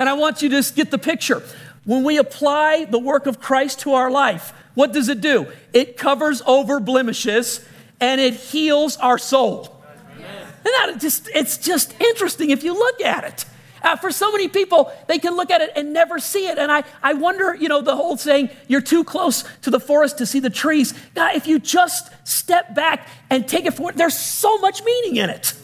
And 0.00 0.08
I 0.08 0.14
want 0.14 0.40
you 0.40 0.48
to 0.48 0.56
just 0.56 0.74
get 0.74 0.90
the 0.90 0.98
picture. 0.98 1.42
When 1.84 2.04
we 2.04 2.16
apply 2.16 2.86
the 2.86 2.98
work 2.98 3.26
of 3.26 3.38
Christ 3.38 3.80
to 3.80 3.92
our 3.92 4.10
life, 4.10 4.54
what 4.74 4.92
does 4.92 5.10
it 5.10 5.20
do? 5.20 5.46
It 5.74 5.98
covers 5.98 6.40
over 6.46 6.80
blemishes 6.80 7.64
and 8.00 8.18
it 8.18 8.32
heals 8.32 8.96
our 8.96 9.18
soul. 9.18 9.76
And 10.16 10.64
that 10.64 10.96
just, 11.00 11.28
it's 11.34 11.58
just 11.58 11.98
interesting 12.00 12.48
if 12.50 12.64
you 12.64 12.72
look 12.72 13.02
at 13.02 13.24
it. 13.24 13.44
Uh, 13.82 13.96
for 13.96 14.10
so 14.10 14.30
many 14.30 14.48
people, 14.48 14.92
they 15.06 15.18
can 15.18 15.36
look 15.36 15.50
at 15.50 15.60
it 15.60 15.70
and 15.76 15.92
never 15.92 16.18
see 16.18 16.46
it. 16.46 16.58
And 16.58 16.70
I, 16.70 16.84
I 17.02 17.14
wonder, 17.14 17.54
you 17.54 17.68
know, 17.68 17.80
the 17.80 17.96
whole 17.96 18.16
saying, 18.16 18.50
you're 18.68 18.82
too 18.82 19.04
close 19.04 19.44
to 19.62 19.70
the 19.70 19.80
forest 19.80 20.18
to 20.18 20.26
see 20.26 20.40
the 20.40 20.50
trees. 20.50 20.92
God, 21.14 21.34
if 21.34 21.46
you 21.46 21.58
just 21.58 22.10
step 22.26 22.74
back 22.74 23.06
and 23.30 23.46
take 23.46 23.64
it 23.66 23.74
for 23.74 23.92
there's 23.92 24.18
so 24.18 24.58
much 24.58 24.82
meaning 24.82 25.16
in 25.16 25.30
it. 25.30 25.54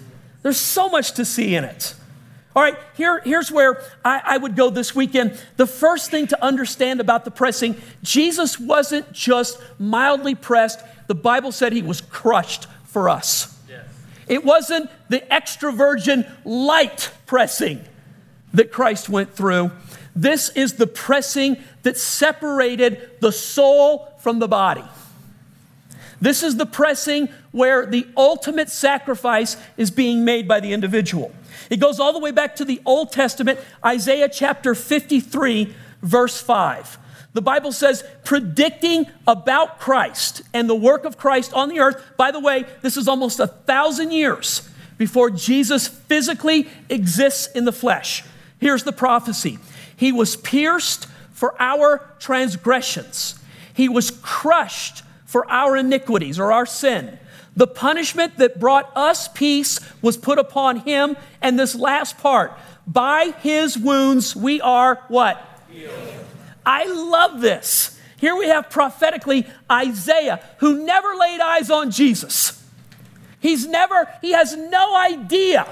There's 0.42 0.60
so 0.60 0.88
much 0.88 1.12
to 1.12 1.24
see 1.24 1.54
in 1.54 1.64
it. 1.64 1.94
All 2.56 2.62
right, 2.62 2.78
here, 2.96 3.20
here's 3.20 3.52
where 3.52 3.82
I, 4.02 4.22
I, 4.24 4.36
would 4.38 4.56
go 4.56 4.70
this 4.70 4.94
weekend. 4.94 5.38
The 5.58 5.66
first 5.66 6.10
thing 6.10 6.26
to 6.28 6.42
understand 6.42 7.02
about 7.02 7.26
the 7.26 7.30
pressing 7.30 7.76
Jesus 8.02 8.58
wasn't 8.58 9.12
just 9.12 9.60
mildly 9.78 10.34
pressed, 10.34 10.80
the 11.06 11.14
Bible 11.14 11.52
said 11.52 11.74
he 11.74 11.82
was 11.82 12.00
crushed 12.00 12.66
for 12.84 13.10
us. 13.10 13.54
Yes. 13.68 13.84
It 14.26 14.42
wasn't 14.42 14.88
the 15.10 15.30
extra 15.30 15.70
virgin 15.70 16.24
light 16.46 17.10
pressing 17.26 17.84
that 18.54 18.72
Christ 18.72 19.10
went 19.10 19.34
through. 19.34 19.70
This 20.14 20.48
is 20.48 20.74
the 20.74 20.86
pressing 20.86 21.58
that 21.82 21.98
separated 21.98 23.20
the 23.20 23.32
soul 23.32 24.14
from 24.20 24.38
the 24.38 24.48
body. 24.48 24.84
This 26.20 26.42
is 26.42 26.56
the 26.56 26.66
pressing 26.66 27.28
where 27.52 27.86
the 27.86 28.06
ultimate 28.16 28.70
sacrifice 28.70 29.56
is 29.76 29.90
being 29.90 30.24
made 30.24 30.48
by 30.48 30.60
the 30.60 30.72
individual. 30.72 31.32
It 31.70 31.78
goes 31.78 32.00
all 32.00 32.12
the 32.12 32.18
way 32.18 32.30
back 32.30 32.56
to 32.56 32.64
the 32.64 32.80
Old 32.84 33.12
Testament, 33.12 33.60
Isaiah 33.84 34.28
chapter 34.28 34.74
53, 34.74 35.74
verse 36.02 36.40
5. 36.40 36.98
The 37.32 37.42
Bible 37.42 37.72
says, 37.72 38.02
predicting 38.24 39.06
about 39.26 39.78
Christ 39.78 40.40
and 40.54 40.70
the 40.70 40.74
work 40.74 41.04
of 41.04 41.18
Christ 41.18 41.52
on 41.52 41.68
the 41.68 41.80
earth. 41.80 42.02
By 42.16 42.30
the 42.30 42.40
way, 42.40 42.64
this 42.80 42.96
is 42.96 43.08
almost 43.08 43.40
a 43.40 43.46
thousand 43.46 44.12
years 44.12 44.66
before 44.96 45.28
Jesus 45.28 45.86
physically 45.86 46.68
exists 46.88 47.48
in 47.48 47.66
the 47.66 47.72
flesh. 47.72 48.24
Here's 48.58 48.84
the 48.84 48.92
prophecy 48.92 49.58
He 49.96 50.12
was 50.12 50.36
pierced 50.36 51.08
for 51.32 51.60
our 51.60 52.10
transgressions, 52.18 53.38
He 53.74 53.88
was 53.88 54.10
crushed 54.10 55.02
for 55.36 55.52
our 55.52 55.76
iniquities 55.76 56.38
or 56.38 56.50
our 56.50 56.64
sin. 56.64 57.18
The 57.54 57.66
punishment 57.66 58.38
that 58.38 58.58
brought 58.58 58.90
us 58.96 59.28
peace 59.28 59.80
was 60.00 60.16
put 60.16 60.38
upon 60.38 60.76
him. 60.78 61.14
And 61.42 61.58
this 61.58 61.74
last 61.74 62.16
part, 62.16 62.54
by 62.86 63.34
his 63.42 63.76
wounds 63.76 64.34
we 64.34 64.62
are 64.62 65.04
what? 65.08 65.46
Healed. 65.68 65.92
I 66.64 66.86
love 66.86 67.42
this. 67.42 68.00
Here 68.16 68.34
we 68.34 68.48
have 68.48 68.70
prophetically 68.70 69.46
Isaiah, 69.70 70.40
who 70.56 70.86
never 70.86 71.14
laid 71.14 71.40
eyes 71.40 71.70
on 71.70 71.90
Jesus. 71.90 72.64
He's 73.38 73.66
never, 73.66 74.10
he 74.22 74.32
has 74.32 74.56
no 74.56 74.96
idea 74.96 75.66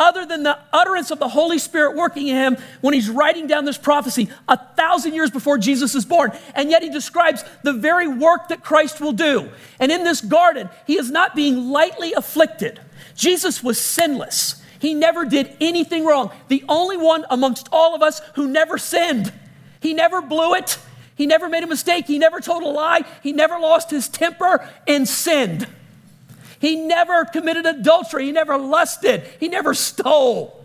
other 0.00 0.24
than 0.26 0.42
the 0.42 0.58
utterance 0.72 1.12
of 1.12 1.20
the 1.20 1.28
Holy 1.28 1.58
Spirit 1.58 1.94
working 1.94 2.26
in 2.26 2.34
him 2.34 2.56
when 2.80 2.94
he's 2.94 3.10
writing 3.10 3.46
down 3.46 3.66
this 3.66 3.78
prophecy 3.78 4.30
a 4.48 4.56
thousand 4.74 5.14
years 5.14 5.30
before 5.30 5.58
Jesus 5.58 5.94
is 5.94 6.04
born. 6.04 6.32
And 6.54 6.70
yet 6.70 6.82
he 6.82 6.88
describes 6.88 7.44
the 7.62 7.74
very 7.74 8.08
work 8.08 8.48
that 8.48 8.64
Christ 8.64 9.00
will 9.00 9.12
do. 9.12 9.50
And 9.78 9.92
in 9.92 10.02
this 10.02 10.22
garden, 10.22 10.70
he 10.86 10.98
is 10.98 11.10
not 11.10 11.36
being 11.36 11.68
lightly 11.68 12.14
afflicted. 12.14 12.80
Jesus 13.14 13.62
was 13.62 13.78
sinless. 13.78 14.60
He 14.78 14.94
never 14.94 15.26
did 15.26 15.54
anything 15.60 16.06
wrong. 16.06 16.30
The 16.48 16.64
only 16.66 16.96
one 16.96 17.26
amongst 17.28 17.68
all 17.70 17.94
of 17.94 18.02
us 18.02 18.22
who 18.34 18.48
never 18.48 18.78
sinned. 18.78 19.30
He 19.80 19.92
never 19.92 20.22
blew 20.22 20.54
it. 20.54 20.78
He 21.14 21.26
never 21.26 21.50
made 21.50 21.62
a 21.62 21.66
mistake. 21.66 22.06
He 22.06 22.18
never 22.18 22.40
told 22.40 22.62
a 22.62 22.68
lie. 22.68 23.02
He 23.22 23.32
never 23.32 23.58
lost 23.58 23.90
his 23.90 24.08
temper 24.08 24.66
and 24.88 25.06
sinned. 25.06 25.66
He 26.60 26.76
never 26.76 27.24
committed 27.24 27.66
adultery. 27.66 28.26
He 28.26 28.32
never 28.32 28.56
lusted. 28.56 29.24
He 29.40 29.48
never 29.48 29.74
stole. 29.74 30.64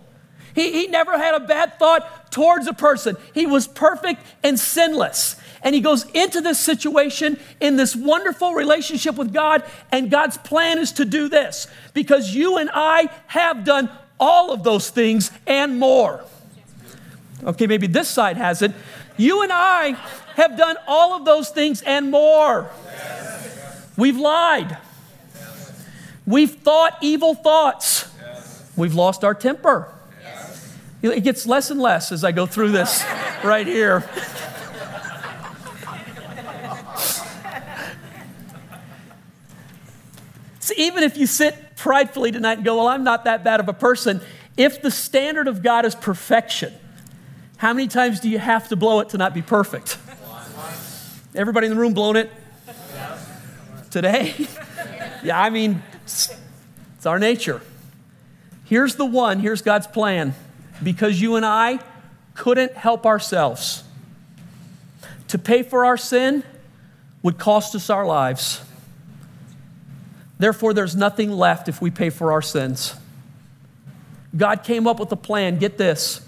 He, 0.53 0.71
he 0.71 0.87
never 0.87 1.17
had 1.17 1.33
a 1.35 1.39
bad 1.39 1.79
thought 1.79 2.31
towards 2.31 2.67
a 2.67 2.73
person. 2.73 3.17
He 3.33 3.45
was 3.45 3.65
perfect 3.67 4.21
and 4.43 4.59
sinless. 4.59 5.37
And 5.63 5.73
he 5.73 5.81
goes 5.81 6.05
into 6.13 6.41
this 6.41 6.59
situation 6.59 7.39
in 7.59 7.77
this 7.77 7.95
wonderful 7.95 8.53
relationship 8.53 9.15
with 9.15 9.33
God. 9.33 9.63
And 9.91 10.11
God's 10.11 10.37
plan 10.37 10.77
is 10.77 10.91
to 10.93 11.05
do 11.05 11.29
this 11.29 11.67
because 11.93 12.35
you 12.35 12.57
and 12.57 12.69
I 12.73 13.09
have 13.27 13.63
done 13.63 13.89
all 14.19 14.51
of 14.51 14.63
those 14.63 14.89
things 14.89 15.31
and 15.47 15.79
more. 15.79 16.23
Okay, 17.43 17.67
maybe 17.67 17.87
this 17.87 18.09
side 18.09 18.37
has 18.37 18.61
it. 18.61 18.73
You 19.17 19.43
and 19.43 19.51
I 19.51 19.97
have 20.35 20.57
done 20.57 20.75
all 20.87 21.13
of 21.13 21.23
those 21.23 21.49
things 21.49 21.81
and 21.81 22.11
more. 22.11 22.69
We've 23.97 24.17
lied. 24.17 24.77
We've 26.25 26.51
thought 26.51 26.97
evil 27.01 27.35
thoughts. 27.35 28.11
Yes. 28.19 28.71
We've 28.75 28.95
lost 28.95 29.23
our 29.23 29.35
temper. 29.35 29.93
Yes. 30.23 30.75
It 31.03 31.23
gets 31.23 31.45
less 31.45 31.69
and 31.69 31.79
less 31.79 32.11
as 32.11 32.23
I 32.23 32.31
go 32.31 32.45
through 32.45 32.71
this 32.71 33.03
right 33.43 33.67
here. 33.67 34.03
so 40.59 40.73
even 40.77 41.03
if 41.03 41.15
you 41.17 41.27
sit 41.27 41.75
pridefully 41.75 42.31
tonight 42.31 42.53
and 42.53 42.65
go, 42.65 42.77
Well, 42.77 42.87
I'm 42.87 43.03
not 43.03 43.25
that 43.25 43.43
bad 43.43 43.59
of 43.59 43.69
a 43.69 43.73
person, 43.73 44.19
if 44.57 44.81
the 44.81 44.89
standard 44.89 45.47
of 45.47 45.61
God 45.61 45.85
is 45.85 45.93
perfection, 45.93 46.73
how 47.57 47.73
many 47.73 47.87
times 47.87 48.19
do 48.19 48.29
you 48.29 48.39
have 48.39 48.67
to 48.69 48.75
blow 48.75 48.99
it 49.01 49.09
to 49.09 49.17
not 49.17 49.33
be 49.33 49.41
perfect? 49.41 49.97
Everybody 51.35 51.67
in 51.67 51.73
the 51.73 51.79
room 51.79 51.93
blown 51.93 52.15
it? 52.15 52.31
Today? 53.91 54.33
yeah, 55.23 55.39
I 55.39 55.49
mean, 55.49 55.83
it's 56.05 57.05
our 57.05 57.19
nature. 57.19 57.61
Here's 58.63 58.95
the 58.95 59.05
one, 59.05 59.39
here's 59.39 59.61
God's 59.61 59.87
plan. 59.87 60.33
Because 60.83 61.21
you 61.21 61.35
and 61.35 61.45
I 61.45 61.79
couldn't 62.33 62.73
help 62.73 63.05
ourselves. 63.05 63.83
To 65.29 65.37
pay 65.37 65.63
for 65.63 65.85
our 65.85 65.97
sin 65.97 66.43
would 67.23 67.37
cost 67.37 67.73
us 67.75 67.89
our 67.89 68.05
lives. 68.05 68.61
Therefore, 70.37 70.73
there's 70.73 70.95
nothing 70.95 71.31
left 71.31 71.69
if 71.69 71.81
we 71.81 71.89
pay 71.89 72.09
for 72.09 72.31
our 72.31 72.41
sins. 72.41 72.93
God 74.35 74.63
came 74.63 74.85
up 74.85 74.99
with 74.99 75.11
a 75.11 75.17
plan. 75.17 75.57
Get 75.57 75.77
this. 75.77 76.27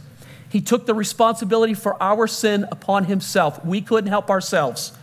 He 0.50 0.62
took 0.62 0.86
the 0.86 0.94
responsibility 0.94 1.74
for 1.74 2.02
our 2.02 2.26
sin 2.26 2.66
upon 2.72 3.06
himself. 3.06 3.64
We 3.66 3.82
couldn't 3.82 4.10
help 4.10 4.30
ourselves. 4.30 4.94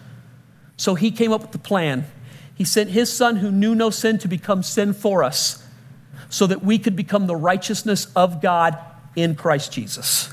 So 0.76 0.94
he 0.94 1.10
came 1.10 1.32
up 1.32 1.42
with 1.42 1.52
the 1.52 1.58
plan. 1.58 2.06
He 2.54 2.64
sent 2.64 2.90
his 2.90 3.12
son 3.12 3.36
who 3.36 3.50
knew 3.50 3.74
no 3.74 3.90
sin 3.90 4.18
to 4.18 4.28
become 4.28 4.62
sin 4.62 4.92
for 4.92 5.24
us 5.24 5.66
so 6.28 6.46
that 6.46 6.64
we 6.64 6.78
could 6.78 6.96
become 6.96 7.26
the 7.26 7.36
righteousness 7.36 8.06
of 8.14 8.40
God 8.40 8.78
in 9.16 9.34
Christ 9.34 9.72
Jesus. 9.72 10.32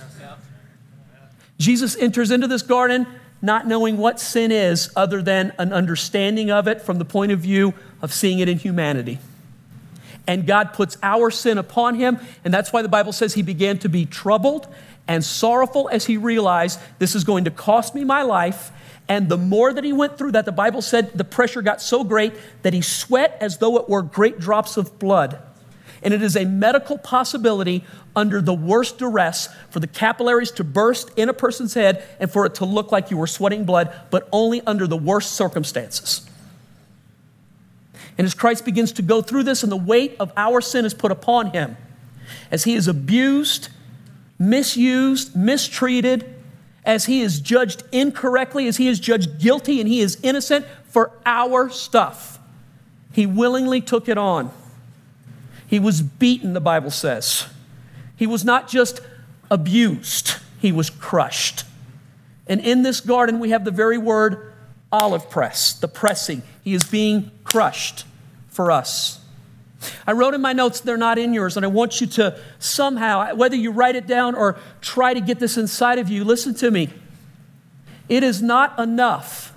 Jesus 1.58 1.96
enters 1.98 2.32
into 2.32 2.48
this 2.48 2.64
garden 2.64 3.06
not 3.42 3.68
knowing 3.68 3.98
what 3.98 4.20
sin 4.20 4.52
is 4.52 4.92
other 4.96 5.22
than 5.22 5.54
an 5.58 5.74
understanding 5.74 6.52
of 6.52 6.68
it 6.68 6.82
from 6.82 6.98
the 7.00 7.06
point 7.06 7.32
of 7.32 7.40
view 7.40 7.74
of 8.02 8.14
seeing 8.14 8.40
it 8.40 8.50
in 8.50 8.58
humanity. 8.58 9.20
And 10.28 10.46
God 10.46 10.74
puts 10.74 10.98
our 11.02 11.32
sin 11.32 11.58
upon 11.58 11.96
him, 11.96 12.20
and 12.46 12.54
that's 12.54 12.72
why 12.72 12.84
the 12.84 12.90
Bible 12.90 13.12
says 13.12 13.34
he 13.34 13.42
began 13.42 13.80
to 13.80 13.90
be 13.90 14.06
troubled 14.06 14.68
and 15.08 15.24
sorrowful 15.24 15.90
as 15.92 16.06
he 16.06 16.18
realized 16.18 16.80
this 17.00 17.16
is 17.16 17.24
going 17.24 17.46
to 17.46 17.52
cost 17.52 17.96
me 17.96 18.04
my 18.04 18.22
life 18.22 18.72
and 19.12 19.28
the 19.28 19.38
more 19.38 19.74
that 19.74 19.84
he 19.84 19.91
went 19.91 20.17
through 20.17 20.32
that, 20.32 20.45
the 20.45 20.54
Bible 20.54 20.82
said 20.82 21.12
the 21.12 21.26
pressure 21.26 21.62
got 21.62 21.82
so 21.82 22.06
great 22.06 22.32
that 22.62 22.71
he 22.71 22.82
sweat 22.82 23.38
as 23.41 23.58
though 23.58 23.76
it 23.76 23.89
were 23.89 24.02
great 24.02 24.39
drops 24.39 24.78
of 24.78 25.00
blood. 25.00 25.38
And 26.02 26.13
it 26.13 26.21
is 26.21 26.38
a 26.38 26.45
medical 26.45 26.97
possibility 26.97 27.84
under 28.15 28.41
the 28.41 28.54
worst 28.54 29.00
duress 29.00 29.50
for 29.69 29.82
the 29.82 29.88
capillaries 29.88 30.50
to 30.52 30.63
burst 30.63 31.12
in 31.17 31.28
a 31.28 31.34
person's 31.34 31.74
head 31.74 32.02
and 32.21 32.32
for 32.32 32.45
it 32.45 32.56
to 32.56 32.65
look 32.65 32.93
like 32.93 33.12
you 33.12 33.17
were 33.17 33.28
sweating 33.28 33.65
blood, 33.65 33.93
but 34.12 34.30
only 34.32 34.62
under 34.62 34.88
the 34.88 34.95
worst 34.95 35.34
circumstances. 35.34 36.26
And 38.17 38.26
as 38.26 38.34
Christ 38.34 38.63
begins 38.63 38.93
to 38.93 39.02
go 39.02 39.21
through 39.21 39.43
this, 39.43 39.62
and 39.62 39.69
the 39.69 39.76
weight 39.76 40.15
of 40.21 40.32
our 40.38 40.62
sin 40.62 40.86
is 40.86 40.93
put 40.93 41.12
upon 41.12 41.52
him, 41.52 41.76
as 42.50 42.63
he 42.63 42.76
is 42.76 42.88
abused, 42.88 43.67
misused, 44.39 45.36
mistreated, 45.36 46.40
as 46.84 47.06
he 47.06 47.22
is 47.22 47.39
judged 47.39 47.84
incorrectly, 47.91 48.67
as 48.67 48.78
he 48.78 48.88
is 48.88 49.00
judged 49.00 49.39
guilty 49.39 49.80
and 49.80 49.88
he 49.88 50.02
is 50.02 50.20
innocent 50.24 50.65
for 50.86 51.12
our 51.26 51.70
stuff. 51.70 52.39
He 53.13 53.26
willingly 53.26 53.82
took 53.82 54.10
it 54.10 54.17
on. 54.17 54.52
He 55.67 55.80
was 55.80 56.02
beaten, 56.02 56.54
the 56.54 56.62
Bible 56.62 56.91
says. 56.91 57.48
He 58.15 58.28
was 58.28 58.44
not 58.44 58.67
just 58.67 59.02
abused, 59.50 60.36
he 60.60 60.72
was 60.72 60.89
crushed. 60.89 61.63
And 62.48 62.60
in 62.60 62.84
this 62.84 63.00
garden, 63.00 63.39
we 63.39 63.52
have 63.52 63.63
the 63.63 63.72
very 63.72 63.98
word 63.98 64.54
olive 64.91 65.30
press, 65.30 65.74
the 65.74 65.88
pressing. 65.88 66.41
He 66.63 66.74
is 66.74 66.84
being 66.84 67.32
crushed 67.44 68.06
for 68.50 68.72
us. 68.72 69.21
I 70.06 70.12
wrote 70.12 70.34
in 70.34 70.41
my 70.41 70.54
notes, 70.54 70.80
they're 70.82 70.98
not 70.98 71.17
in 71.17 71.34
yours, 71.34 71.58
and 71.58 71.65
I 71.65 71.70
want 71.70 72.02
you 72.02 72.08
to 72.08 72.39
somehow, 72.60 73.34
whether 73.36 73.56
you 73.56 73.72
write 73.72 73.96
it 73.96 74.08
down 74.08 74.36
or 74.36 74.58
try 74.82 75.13
to 75.13 75.22
get 75.22 75.39
this 75.39 75.58
inside 75.58 76.00
of 76.00 76.10
you, 76.10 76.24
listen 76.24 76.54
to 76.56 76.70
me. 76.70 76.89
It 78.10 78.24
is 78.24 78.41
not 78.41 78.78
enough 78.80 79.54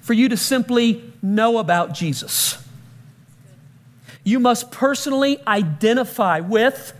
for 0.00 0.14
you 0.14 0.28
to 0.30 0.36
simply 0.36 1.12
know 1.22 1.58
about 1.58 1.92
Jesus. 1.92 2.64
You 4.24 4.40
must 4.40 4.70
personally 4.70 5.38
identify 5.46 6.40
with 6.40 6.94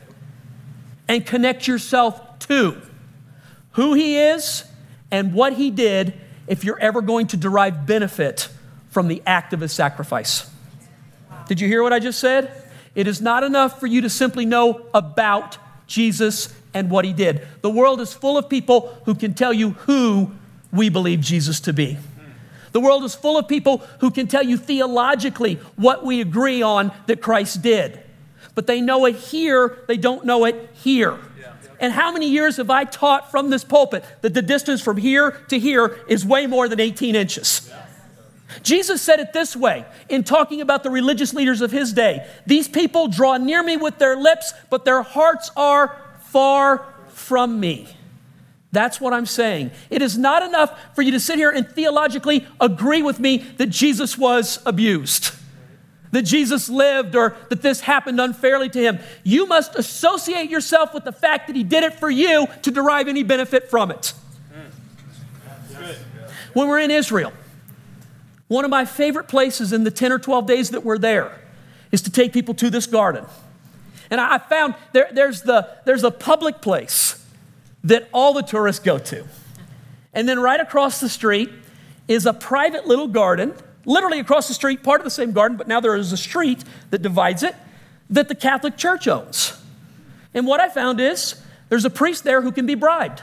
and 1.08 1.24
connect 1.24 1.66
yourself 1.66 2.38
to 2.40 2.80
who 3.72 3.94
He 3.94 4.18
is 4.18 4.64
and 5.10 5.32
what 5.32 5.54
He 5.54 5.70
did 5.70 6.14
if 6.46 6.64
you're 6.64 6.78
ever 6.78 7.00
going 7.00 7.26
to 7.28 7.36
derive 7.36 7.86
benefit 7.86 8.48
from 8.90 9.08
the 9.08 9.22
act 9.26 9.52
of 9.52 9.60
His 9.60 9.72
sacrifice. 9.72 10.50
Did 11.48 11.60
you 11.60 11.66
hear 11.66 11.82
what 11.82 11.92
I 11.92 11.98
just 11.98 12.20
said? 12.20 12.52
It 12.94 13.06
is 13.06 13.20
not 13.20 13.42
enough 13.42 13.80
for 13.80 13.86
you 13.86 14.02
to 14.02 14.10
simply 14.10 14.44
know 14.46 14.86
about 14.94 15.58
Jesus 15.86 16.54
and 16.74 16.90
what 16.90 17.04
he 17.04 17.12
did. 17.12 17.46
The 17.62 17.70
world 17.70 18.00
is 18.00 18.12
full 18.12 18.38
of 18.38 18.48
people 18.48 18.96
who 19.06 19.14
can 19.14 19.34
tell 19.34 19.52
you 19.52 19.70
who 19.70 20.30
we 20.70 20.90
believe 20.90 21.20
Jesus 21.20 21.58
to 21.60 21.72
be. 21.72 21.96
The 22.72 22.80
world 22.80 23.02
is 23.04 23.14
full 23.14 23.38
of 23.38 23.48
people 23.48 23.78
who 24.00 24.10
can 24.10 24.26
tell 24.26 24.42
you 24.42 24.58
theologically 24.58 25.54
what 25.76 26.04
we 26.04 26.20
agree 26.20 26.60
on 26.60 26.92
that 27.06 27.22
Christ 27.22 27.62
did. 27.62 27.98
But 28.54 28.66
they 28.66 28.80
know 28.80 29.06
it 29.06 29.16
here, 29.16 29.78
they 29.88 29.96
don't 29.96 30.26
know 30.26 30.44
it 30.44 30.70
here. 30.74 31.18
And 31.80 31.92
how 31.92 32.12
many 32.12 32.28
years 32.28 32.56
have 32.56 32.70
I 32.70 32.84
taught 32.84 33.30
from 33.30 33.50
this 33.50 33.64
pulpit 33.64 34.04
that 34.20 34.34
the 34.34 34.42
distance 34.42 34.82
from 34.82 34.96
here 34.96 35.30
to 35.48 35.58
here 35.58 35.98
is 36.08 36.26
way 36.26 36.46
more 36.46 36.68
than 36.68 36.80
18 36.80 37.14
inches? 37.14 37.72
Jesus 38.62 39.02
said 39.02 39.20
it 39.20 39.32
this 39.32 39.54
way 39.54 39.84
in 40.08 40.24
talking 40.24 40.60
about 40.60 40.82
the 40.82 40.90
religious 40.90 41.34
leaders 41.34 41.60
of 41.60 41.70
his 41.70 41.92
day 41.92 42.26
These 42.46 42.68
people 42.68 43.08
draw 43.08 43.36
near 43.36 43.62
me 43.62 43.76
with 43.76 43.98
their 43.98 44.16
lips, 44.16 44.52
but 44.70 44.84
their 44.84 45.02
hearts 45.02 45.50
are 45.56 45.96
far 46.20 46.86
from 47.08 47.58
me. 47.60 47.88
That's 48.70 49.00
what 49.00 49.14
I'm 49.14 49.26
saying. 49.26 49.70
It 49.88 50.02
is 50.02 50.18
not 50.18 50.42
enough 50.42 50.94
for 50.94 51.02
you 51.02 51.12
to 51.12 51.20
sit 51.20 51.36
here 51.36 51.50
and 51.50 51.66
theologically 51.66 52.46
agree 52.60 53.02
with 53.02 53.18
me 53.18 53.38
that 53.56 53.70
Jesus 53.70 54.18
was 54.18 54.60
abused, 54.66 55.32
that 56.12 56.22
Jesus 56.22 56.68
lived, 56.68 57.16
or 57.16 57.34
that 57.48 57.62
this 57.62 57.80
happened 57.80 58.20
unfairly 58.20 58.68
to 58.70 58.78
him. 58.78 58.98
You 59.24 59.46
must 59.46 59.74
associate 59.74 60.50
yourself 60.50 60.92
with 60.92 61.04
the 61.04 61.12
fact 61.12 61.46
that 61.46 61.56
he 61.56 61.64
did 61.64 61.82
it 61.82 61.94
for 61.94 62.10
you 62.10 62.46
to 62.62 62.70
derive 62.70 63.08
any 63.08 63.22
benefit 63.22 63.70
from 63.70 63.90
it. 63.90 64.12
Mm. 64.52 65.94
When 66.52 66.68
we're 66.68 66.80
in 66.80 66.90
Israel, 66.90 67.32
one 68.48 68.64
of 68.64 68.70
my 68.70 68.84
favorite 68.84 69.28
places 69.28 69.72
in 69.72 69.84
the 69.84 69.90
10 69.90 70.12
or 70.12 70.18
12 70.18 70.46
days 70.46 70.70
that 70.70 70.84
we're 70.84 70.98
there 70.98 71.38
is 71.92 72.02
to 72.02 72.10
take 72.10 72.32
people 72.32 72.54
to 72.54 72.70
this 72.70 72.86
garden. 72.86 73.24
And 74.10 74.20
I 74.20 74.38
found 74.38 74.74
there, 74.92 75.08
there's, 75.12 75.42
the, 75.42 75.68
there's 75.84 76.02
a 76.02 76.10
public 76.10 76.60
place 76.60 77.24
that 77.84 78.08
all 78.12 78.32
the 78.32 78.42
tourists 78.42 78.82
go 78.82 78.98
to. 78.98 79.26
And 80.14 80.28
then 80.28 80.40
right 80.40 80.60
across 80.60 81.00
the 81.00 81.08
street 81.08 81.50
is 82.08 82.26
a 82.26 82.32
private 82.32 82.86
little 82.86 83.08
garden, 83.08 83.54
literally 83.84 84.18
across 84.18 84.48
the 84.48 84.54
street, 84.54 84.82
part 84.82 85.00
of 85.00 85.04
the 85.04 85.10
same 85.10 85.32
garden, 85.32 85.56
but 85.58 85.68
now 85.68 85.80
there 85.80 85.94
is 85.94 86.12
a 86.12 86.16
street 86.16 86.64
that 86.90 87.02
divides 87.02 87.42
it 87.42 87.54
that 88.10 88.28
the 88.28 88.34
Catholic 88.34 88.76
Church 88.76 89.06
owns. 89.06 89.60
And 90.32 90.46
what 90.46 90.60
I 90.60 90.68
found 90.70 91.00
is 91.00 91.40
there's 91.68 91.84
a 91.84 91.90
priest 91.90 92.24
there 92.24 92.40
who 92.40 92.52
can 92.52 92.64
be 92.64 92.74
bribed. 92.74 93.22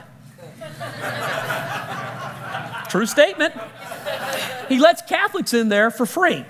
True 2.89 3.06
statement. 3.06 3.54
He 4.69 4.80
lets 4.80 5.02
Catholics 5.02 5.54
in 5.54 5.69
there 5.69 5.91
for 5.91 6.06
free. 6.06 6.45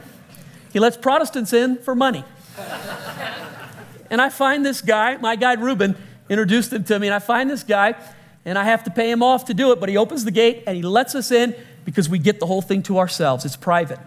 He 0.73 0.79
lets 0.79 0.97
Protestants 0.97 1.53
in 1.53 1.77
for 1.77 1.95
money. 1.95 2.23
And 4.09 4.21
I 4.21 4.29
find 4.29 4.65
this 4.65 4.81
guy, 4.81 5.17
my 5.17 5.35
guide 5.35 5.61
Ruben 5.61 5.95
introduced 6.29 6.71
him 6.71 6.83
to 6.85 6.99
me, 6.99 7.07
and 7.07 7.13
I 7.13 7.19
find 7.19 7.49
this 7.49 7.63
guy, 7.63 7.95
and 8.45 8.57
I 8.57 8.63
have 8.63 8.83
to 8.83 8.91
pay 8.91 9.09
him 9.09 9.23
off 9.23 9.45
to 9.45 9.53
do 9.53 9.71
it, 9.71 9.79
but 9.79 9.89
he 9.89 9.97
opens 9.97 10.25
the 10.25 10.31
gate 10.31 10.63
and 10.67 10.75
he 10.75 10.83
lets 10.83 11.15
us 11.15 11.31
in 11.31 11.55
because 11.85 12.09
we 12.09 12.19
get 12.19 12.39
the 12.39 12.45
whole 12.45 12.61
thing 12.61 12.83
to 12.83 12.97
ourselves. 12.97 13.45
It's 13.45 13.55
private. 13.55 13.99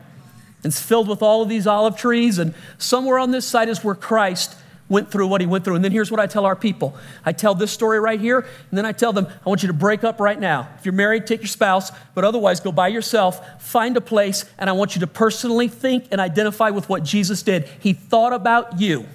It's 0.64 0.81
filled 0.81 1.09
with 1.09 1.23
all 1.23 1.43
of 1.43 1.49
these 1.49 1.67
olive 1.67 1.97
trees, 1.97 2.38
and 2.38 2.55
somewhere 2.79 3.19
on 3.19 3.31
this 3.31 3.47
side 3.47 3.69
is 3.69 3.85
where 3.85 3.95
Christ 3.95 4.57
went 4.88 5.11
through 5.11 5.27
what 5.27 5.40
he 5.40 5.46
went 5.46 5.64
through. 5.64 5.74
And 5.74 5.85
then 5.85 5.92
here's 5.92 6.11
what 6.11 6.20
I 6.20 6.27
tell 6.27 6.46
our 6.46 6.57
people 6.57 6.96
I 7.24 7.33
tell 7.33 7.55
this 7.55 7.70
story 7.70 8.01
right 8.01 8.20
here, 8.20 8.38
and 8.38 8.79
then 8.79 8.87
I 8.87 8.92
tell 8.92 9.12
them, 9.12 9.27
I 9.27 9.48
want 9.48 9.62
you 9.62 9.68
to 9.68 9.74
break 9.74 10.05
up 10.05 10.20
right 10.20 10.38
now. 10.38 10.68
If 10.79 10.87
you're 10.87 10.92
married, 10.92 11.27
take 11.27 11.40
your 11.40 11.48
spouse, 11.48 11.90
but 12.14 12.24
otherwise, 12.24 12.61
go 12.61 12.72
by 12.72 12.88
yourself, 12.88 13.62
find 13.62 13.96
a 13.96 14.01
place, 14.01 14.44
and 14.59 14.68
I 14.70 14.72
want 14.72 14.94
you 14.94 15.01
to 15.01 15.07
personally 15.07 15.68
think 15.68 16.07
and 16.11 16.20
identify 16.20 16.70
with 16.70 16.88
what 16.88 17.03
Jesus 17.03 17.42
did. 17.42 17.68
He 17.81 17.92
thought 17.92 18.33
about 18.33 18.81
you 18.81 19.07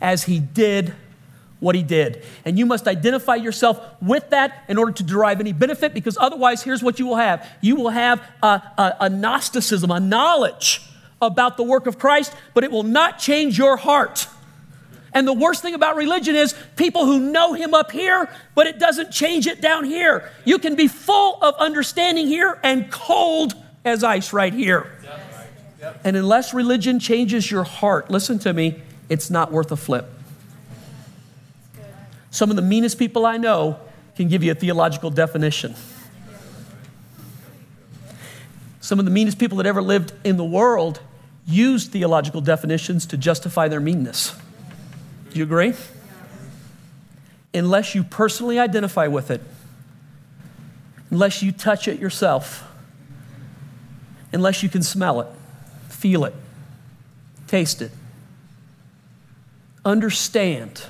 as 0.00 0.24
he 0.24 0.40
did 0.40 0.94
what 1.60 1.76
he 1.76 1.82
did. 1.82 2.24
And 2.44 2.58
you 2.58 2.66
must 2.66 2.88
identify 2.88 3.36
yourself 3.36 3.80
with 4.02 4.30
that 4.30 4.64
in 4.68 4.78
order 4.78 4.90
to 4.92 5.02
derive 5.04 5.38
any 5.38 5.52
benefit, 5.52 5.94
because 5.94 6.18
otherwise, 6.20 6.62
here's 6.62 6.82
what 6.82 6.98
you 6.98 7.06
will 7.06 7.16
have 7.16 7.48
you 7.60 7.76
will 7.76 7.90
have 7.90 8.20
a, 8.42 8.46
a, 8.46 8.96
a 9.02 9.08
Gnosticism, 9.08 9.90
a 9.90 10.00
knowledge 10.00 10.82
about 11.22 11.56
the 11.56 11.62
work 11.62 11.86
of 11.86 11.98
Christ, 11.98 12.34
but 12.52 12.64
it 12.64 12.70
will 12.70 12.82
not 12.82 13.18
change 13.18 13.56
your 13.56 13.76
heart. 13.76 14.28
And 15.14 15.26
the 15.26 15.32
worst 15.32 15.62
thing 15.62 15.74
about 15.74 15.96
religion 15.96 16.34
is 16.34 16.54
people 16.76 17.04
who 17.04 17.20
know 17.20 17.52
him 17.52 17.74
up 17.74 17.92
here, 17.92 18.28
but 18.54 18.66
it 18.66 18.78
doesn't 18.78 19.10
change 19.10 19.46
it 19.46 19.60
down 19.60 19.84
here. 19.84 20.30
You 20.44 20.58
can 20.58 20.74
be 20.74 20.88
full 20.88 21.38
of 21.42 21.54
understanding 21.56 22.26
here 22.26 22.58
and 22.62 22.90
cold 22.90 23.54
as 23.84 24.02
ice 24.02 24.32
right 24.32 24.52
here. 24.52 24.90
And 26.04 26.16
unless 26.16 26.54
religion 26.54 26.98
changes 26.98 27.50
your 27.50 27.64
heart, 27.64 28.10
listen 28.10 28.38
to 28.40 28.52
me, 28.52 28.80
it's 29.08 29.30
not 29.30 29.52
worth 29.52 29.70
a 29.72 29.76
flip. 29.76 30.08
Some 32.30 32.48
of 32.48 32.56
the 32.56 32.62
meanest 32.62 32.98
people 32.98 33.26
I 33.26 33.36
know 33.36 33.78
can 34.16 34.28
give 34.28 34.42
you 34.42 34.52
a 34.52 34.54
theological 34.54 35.10
definition. 35.10 35.74
Some 38.80 38.98
of 38.98 39.04
the 39.04 39.10
meanest 39.10 39.38
people 39.38 39.58
that 39.58 39.66
ever 39.66 39.82
lived 39.82 40.12
in 40.24 40.36
the 40.38 40.44
world 40.44 41.00
use 41.46 41.86
theological 41.86 42.40
definitions 42.40 43.06
to 43.06 43.16
justify 43.16 43.68
their 43.68 43.80
meanness. 43.80 44.34
Do 45.30 45.38
you 45.38 45.44
agree? 45.44 45.74
Unless 47.54 47.94
you 47.94 48.04
personally 48.04 48.58
identify 48.58 49.06
with 49.06 49.30
it, 49.30 49.40
unless 51.10 51.42
you 51.42 51.52
touch 51.52 51.88
it 51.88 51.98
yourself, 51.98 52.64
unless 54.32 54.62
you 54.62 54.68
can 54.68 54.82
smell 54.82 55.20
it, 55.20 55.26
feel 55.88 56.24
it, 56.24 56.34
taste 57.46 57.82
it, 57.82 57.90
understand 59.84 60.84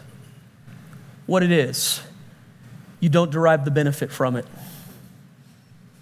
what 1.26 1.42
it 1.42 1.50
is, 1.50 2.00
you 3.00 3.08
don't 3.08 3.30
derive 3.30 3.64
the 3.64 3.70
benefit 3.70 4.12
from 4.12 4.36
it. 4.36 4.46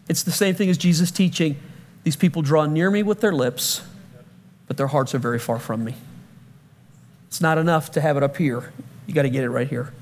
It's 0.08 0.22
the 0.22 0.32
same 0.32 0.54
thing 0.54 0.68
as 0.68 0.76
Jesus 0.76 1.10
teaching 1.10 1.56
these 2.02 2.16
people 2.16 2.42
draw 2.42 2.66
near 2.66 2.90
me 2.90 3.02
with 3.02 3.20
their 3.20 3.32
lips 3.32 3.82
but 4.70 4.76
their 4.76 4.86
hearts 4.86 5.16
are 5.16 5.18
very 5.18 5.40
far 5.40 5.58
from 5.58 5.82
me. 5.82 5.96
It's 7.26 7.40
not 7.40 7.58
enough 7.58 7.90
to 7.90 8.00
have 8.00 8.16
it 8.16 8.22
up 8.22 8.36
here. 8.36 8.72
You 9.04 9.12
got 9.12 9.22
to 9.22 9.28
get 9.28 9.42
it 9.42 9.50
right 9.50 9.66
here. 9.66 9.92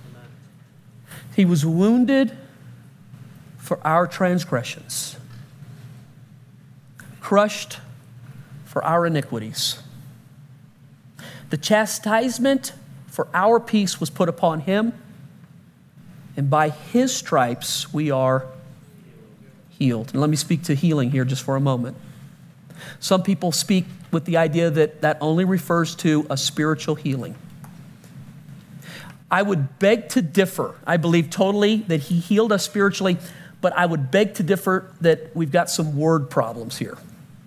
He 1.35 1.46
was 1.46 1.64
wounded 1.64 2.37
for 3.57 3.81
our 3.83 4.07
transgressions, 4.07 5.16
crushed 7.18 7.78
for 8.66 8.85
our 8.85 9.07
iniquities. 9.07 9.81
The 11.48 11.57
chastisement 11.57 12.74
for 13.07 13.26
our 13.33 13.59
peace 13.61 13.98
was 13.98 14.11
put 14.11 14.28
upon 14.28 14.61
him, 14.61 14.92
and 16.37 16.50
by 16.50 16.68
his 16.68 17.16
stripes 17.16 17.90
we 17.94 18.11
are 18.11 18.44
healed. 19.70 20.11
And 20.12 20.20
let 20.20 20.28
me 20.28 20.37
speak 20.37 20.64
to 20.64 20.74
healing 20.74 21.11
here 21.11 21.24
just 21.24 21.42
for 21.42 21.57
a 21.57 21.61
moment. 21.61 21.96
Some 23.01 23.22
people 23.22 23.53
speak 23.53 23.87
with 24.11 24.24
the 24.24 24.37
idea 24.37 24.70
that 24.70 25.03
that 25.03 25.18
only 25.20 25.44
refers 25.44 25.94
to 25.96 26.27
a 26.31 26.37
spiritual 26.37 26.94
healing. 26.94 27.35
I 29.31 29.42
would 29.42 29.79
beg 29.79 30.09
to 30.11 30.22
differ. 30.22 30.74
I 30.87 30.96
believe 30.96 31.31
totally 31.31 31.79
that 31.88 32.01
he 32.01 32.18
healed 32.18 32.51
us 32.53 32.64
spiritually, 32.64 33.18
but 33.61 33.72
I 33.74 33.85
would 33.85 34.11
beg 34.11 34.35
to 34.35 34.42
differ 34.42 34.92
that 35.01 35.35
we've 35.37 35.53
got 35.53 35.68
some 35.68 35.96
word 35.96 36.31
problems 36.31 36.79
here. 36.79 36.96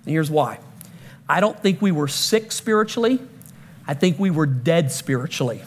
And 0.06 0.12
here's 0.12 0.30
why 0.30 0.60
I 1.28 1.40
don't 1.40 1.60
think 1.60 1.82
we 1.82 1.92
were 1.92 2.08
sick 2.08 2.52
spiritually, 2.52 3.20
I 3.88 3.94
think 3.94 4.20
we 4.20 4.30
were 4.30 4.46
dead 4.46 4.92
spiritually. 4.92 5.62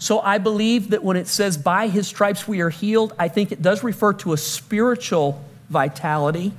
So 0.00 0.18
I 0.18 0.38
believe 0.38 0.90
that 0.90 1.04
when 1.04 1.18
it 1.18 1.28
says, 1.28 1.58
by 1.58 1.88
his 1.88 2.08
stripes 2.08 2.48
we 2.48 2.62
are 2.62 2.70
healed, 2.70 3.14
I 3.18 3.28
think 3.28 3.52
it 3.52 3.60
does 3.60 3.84
refer 3.84 4.14
to 4.14 4.32
a 4.32 4.36
spiritual 4.38 5.44
vitality 5.68 6.52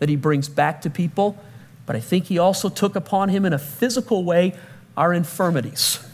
that 0.00 0.08
he 0.08 0.16
brings 0.16 0.48
back 0.48 0.82
to 0.82 0.90
people. 0.90 1.38
But 1.86 1.94
I 1.94 2.00
think 2.00 2.24
he 2.24 2.38
also 2.38 2.68
took 2.68 2.96
upon 2.96 3.28
him 3.28 3.44
in 3.44 3.52
a 3.52 3.58
physical 3.58 4.24
way 4.24 4.54
our 4.96 5.14
infirmities, 5.14 6.04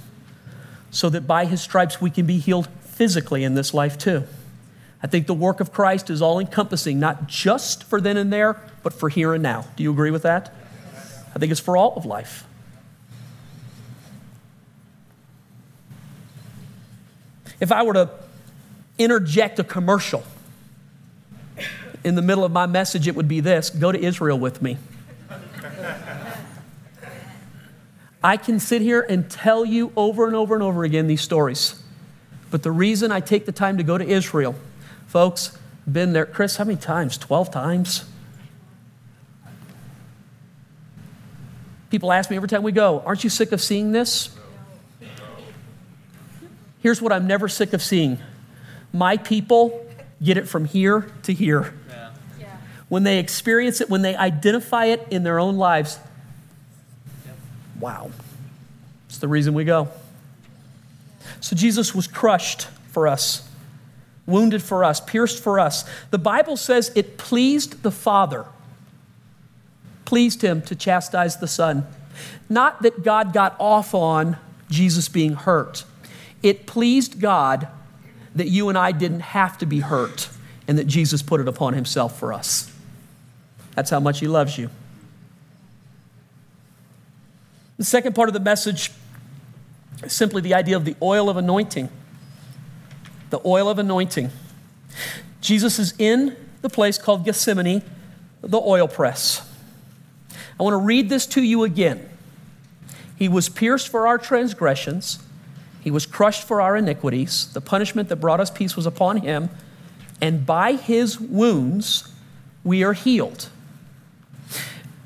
so 0.90 1.08
that 1.08 1.26
by 1.26 1.46
his 1.46 1.62
stripes 1.62 2.02
we 2.02 2.10
can 2.10 2.26
be 2.26 2.38
healed 2.38 2.68
physically 2.82 3.44
in 3.44 3.54
this 3.54 3.72
life 3.72 3.96
too. 3.96 4.24
I 5.02 5.06
think 5.06 5.26
the 5.26 5.34
work 5.34 5.60
of 5.60 5.72
Christ 5.72 6.10
is 6.10 6.20
all 6.20 6.38
encompassing, 6.38 7.00
not 7.00 7.26
just 7.26 7.82
for 7.84 7.98
then 7.98 8.18
and 8.18 8.30
there, 8.30 8.60
but 8.82 8.92
for 8.92 9.08
here 9.08 9.32
and 9.32 9.42
now. 9.42 9.64
Do 9.76 9.82
you 9.82 9.90
agree 9.90 10.10
with 10.10 10.22
that? 10.22 10.52
I 11.34 11.38
think 11.38 11.50
it's 11.50 11.62
for 11.62 11.78
all 11.78 11.94
of 11.96 12.04
life. 12.04 12.44
If 17.60 17.72
I 17.72 17.82
were 17.82 17.94
to 17.94 18.10
interject 18.98 19.58
a 19.58 19.64
commercial 19.64 20.24
in 22.02 22.14
the 22.14 22.22
middle 22.22 22.44
of 22.44 22.52
my 22.52 22.66
message, 22.66 23.08
it 23.08 23.14
would 23.14 23.28
be 23.28 23.40
this 23.40 23.70
go 23.70 23.90
to 23.92 23.98
Israel 23.98 24.38
with 24.38 24.60
me. 24.62 24.76
I 28.22 28.38
can 28.38 28.58
sit 28.58 28.80
here 28.80 29.04
and 29.06 29.30
tell 29.30 29.66
you 29.66 29.92
over 29.96 30.26
and 30.26 30.34
over 30.34 30.54
and 30.54 30.62
over 30.62 30.82
again 30.82 31.06
these 31.06 31.20
stories. 31.20 31.80
But 32.50 32.62
the 32.62 32.70
reason 32.70 33.12
I 33.12 33.20
take 33.20 33.44
the 33.44 33.52
time 33.52 33.76
to 33.76 33.82
go 33.82 33.98
to 33.98 34.04
Israel, 34.04 34.54
folks, 35.06 35.58
been 35.90 36.14
there, 36.14 36.24
Chris, 36.24 36.56
how 36.56 36.64
many 36.64 36.78
times? 36.78 37.18
12 37.18 37.50
times? 37.50 38.04
People 41.90 42.12
ask 42.12 42.30
me 42.30 42.36
every 42.36 42.48
time 42.48 42.62
we 42.62 42.72
go, 42.72 43.00
Aren't 43.00 43.24
you 43.24 43.30
sick 43.30 43.52
of 43.52 43.60
seeing 43.60 43.92
this? 43.92 44.34
Here's 46.84 47.00
what 47.00 47.14
I'm 47.14 47.26
never 47.26 47.48
sick 47.48 47.72
of 47.72 47.80
seeing 47.80 48.18
my 48.92 49.16
people 49.16 49.86
get 50.22 50.36
it 50.36 50.46
from 50.46 50.66
here 50.66 51.10
to 51.22 51.32
here. 51.32 51.72
Yeah. 51.88 52.10
Yeah. 52.38 52.56
When 52.90 53.04
they 53.04 53.18
experience 53.20 53.80
it, 53.80 53.88
when 53.88 54.02
they 54.02 54.14
identify 54.14 54.84
it 54.84 55.08
in 55.10 55.22
their 55.22 55.40
own 55.40 55.56
lives, 55.56 55.98
yep. 57.24 57.36
wow. 57.80 58.10
It's 59.08 59.16
the 59.16 59.28
reason 59.28 59.54
we 59.54 59.64
go. 59.64 59.88
So 61.40 61.56
Jesus 61.56 61.94
was 61.94 62.06
crushed 62.06 62.68
for 62.90 63.08
us, 63.08 63.48
wounded 64.26 64.62
for 64.62 64.84
us, 64.84 65.00
pierced 65.00 65.42
for 65.42 65.58
us. 65.58 65.88
The 66.10 66.18
Bible 66.18 66.58
says 66.58 66.92
it 66.94 67.16
pleased 67.16 67.82
the 67.82 67.90
Father, 67.90 68.44
pleased 70.04 70.42
him 70.42 70.60
to 70.60 70.76
chastise 70.76 71.38
the 71.38 71.48
Son. 71.48 71.86
Not 72.50 72.82
that 72.82 73.02
God 73.02 73.32
got 73.32 73.56
off 73.58 73.94
on 73.94 74.36
Jesus 74.68 75.08
being 75.08 75.32
hurt. 75.32 75.84
It 76.44 76.66
pleased 76.66 77.20
God 77.20 77.68
that 78.34 78.48
you 78.48 78.68
and 78.68 78.76
I 78.76 78.92
didn't 78.92 79.20
have 79.20 79.56
to 79.58 79.66
be 79.66 79.80
hurt 79.80 80.28
and 80.68 80.76
that 80.78 80.86
Jesus 80.86 81.22
put 81.22 81.40
it 81.40 81.48
upon 81.48 81.72
himself 81.72 82.18
for 82.18 82.34
us. 82.34 82.70
That's 83.74 83.88
how 83.88 83.98
much 83.98 84.20
he 84.20 84.28
loves 84.28 84.58
you. 84.58 84.68
The 87.78 87.84
second 87.84 88.14
part 88.14 88.28
of 88.28 88.34
the 88.34 88.40
message 88.40 88.90
is 90.02 90.12
simply 90.12 90.42
the 90.42 90.52
idea 90.52 90.76
of 90.76 90.84
the 90.84 90.94
oil 91.00 91.30
of 91.30 91.38
anointing. 91.38 91.88
The 93.30 93.40
oil 93.46 93.70
of 93.70 93.78
anointing. 93.78 94.30
Jesus 95.40 95.78
is 95.78 95.94
in 95.98 96.36
the 96.60 96.68
place 96.68 96.98
called 96.98 97.24
Gethsemane 97.24 97.82
the 98.42 98.60
oil 98.60 98.86
press. 98.86 99.50
I 100.60 100.62
want 100.62 100.74
to 100.74 100.78
read 100.78 101.08
this 101.08 101.24
to 101.28 101.42
you 101.42 101.64
again. 101.64 102.06
He 103.16 103.30
was 103.30 103.48
pierced 103.48 103.88
for 103.88 104.06
our 104.06 104.18
transgressions, 104.18 105.23
he 105.84 105.90
was 105.90 106.06
crushed 106.06 106.42
for 106.48 106.62
our 106.62 106.78
iniquities. 106.78 107.52
The 107.52 107.60
punishment 107.60 108.08
that 108.08 108.16
brought 108.16 108.40
us 108.40 108.50
peace 108.50 108.74
was 108.74 108.86
upon 108.86 109.18
him, 109.18 109.50
and 110.18 110.46
by 110.46 110.72
his 110.72 111.20
wounds 111.20 112.10
we 112.64 112.82
are 112.82 112.94
healed. 112.94 113.50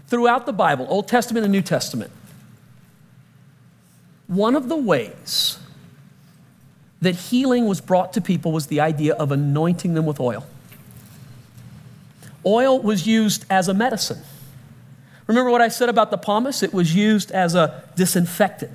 Throughout 0.06 0.46
the 0.46 0.52
Bible, 0.52 0.86
Old 0.88 1.08
Testament 1.08 1.44
and 1.44 1.52
New 1.52 1.62
Testament, 1.62 2.12
one 4.28 4.54
of 4.54 4.68
the 4.68 4.76
ways 4.76 5.58
that 7.00 7.16
healing 7.16 7.66
was 7.66 7.80
brought 7.80 8.12
to 8.12 8.20
people 8.20 8.52
was 8.52 8.68
the 8.68 8.80
idea 8.80 9.14
of 9.14 9.32
anointing 9.32 9.94
them 9.94 10.06
with 10.06 10.20
oil. 10.20 10.46
Oil 12.46 12.80
was 12.80 13.04
used 13.04 13.44
as 13.50 13.66
a 13.66 13.74
medicine. 13.74 14.22
Remember 15.26 15.50
what 15.50 15.60
I 15.60 15.68
said 15.68 15.88
about 15.88 16.12
the 16.12 16.18
pomace? 16.18 16.62
It 16.62 16.72
was 16.72 16.94
used 16.94 17.32
as 17.32 17.56
a 17.56 17.82
disinfectant, 17.96 18.72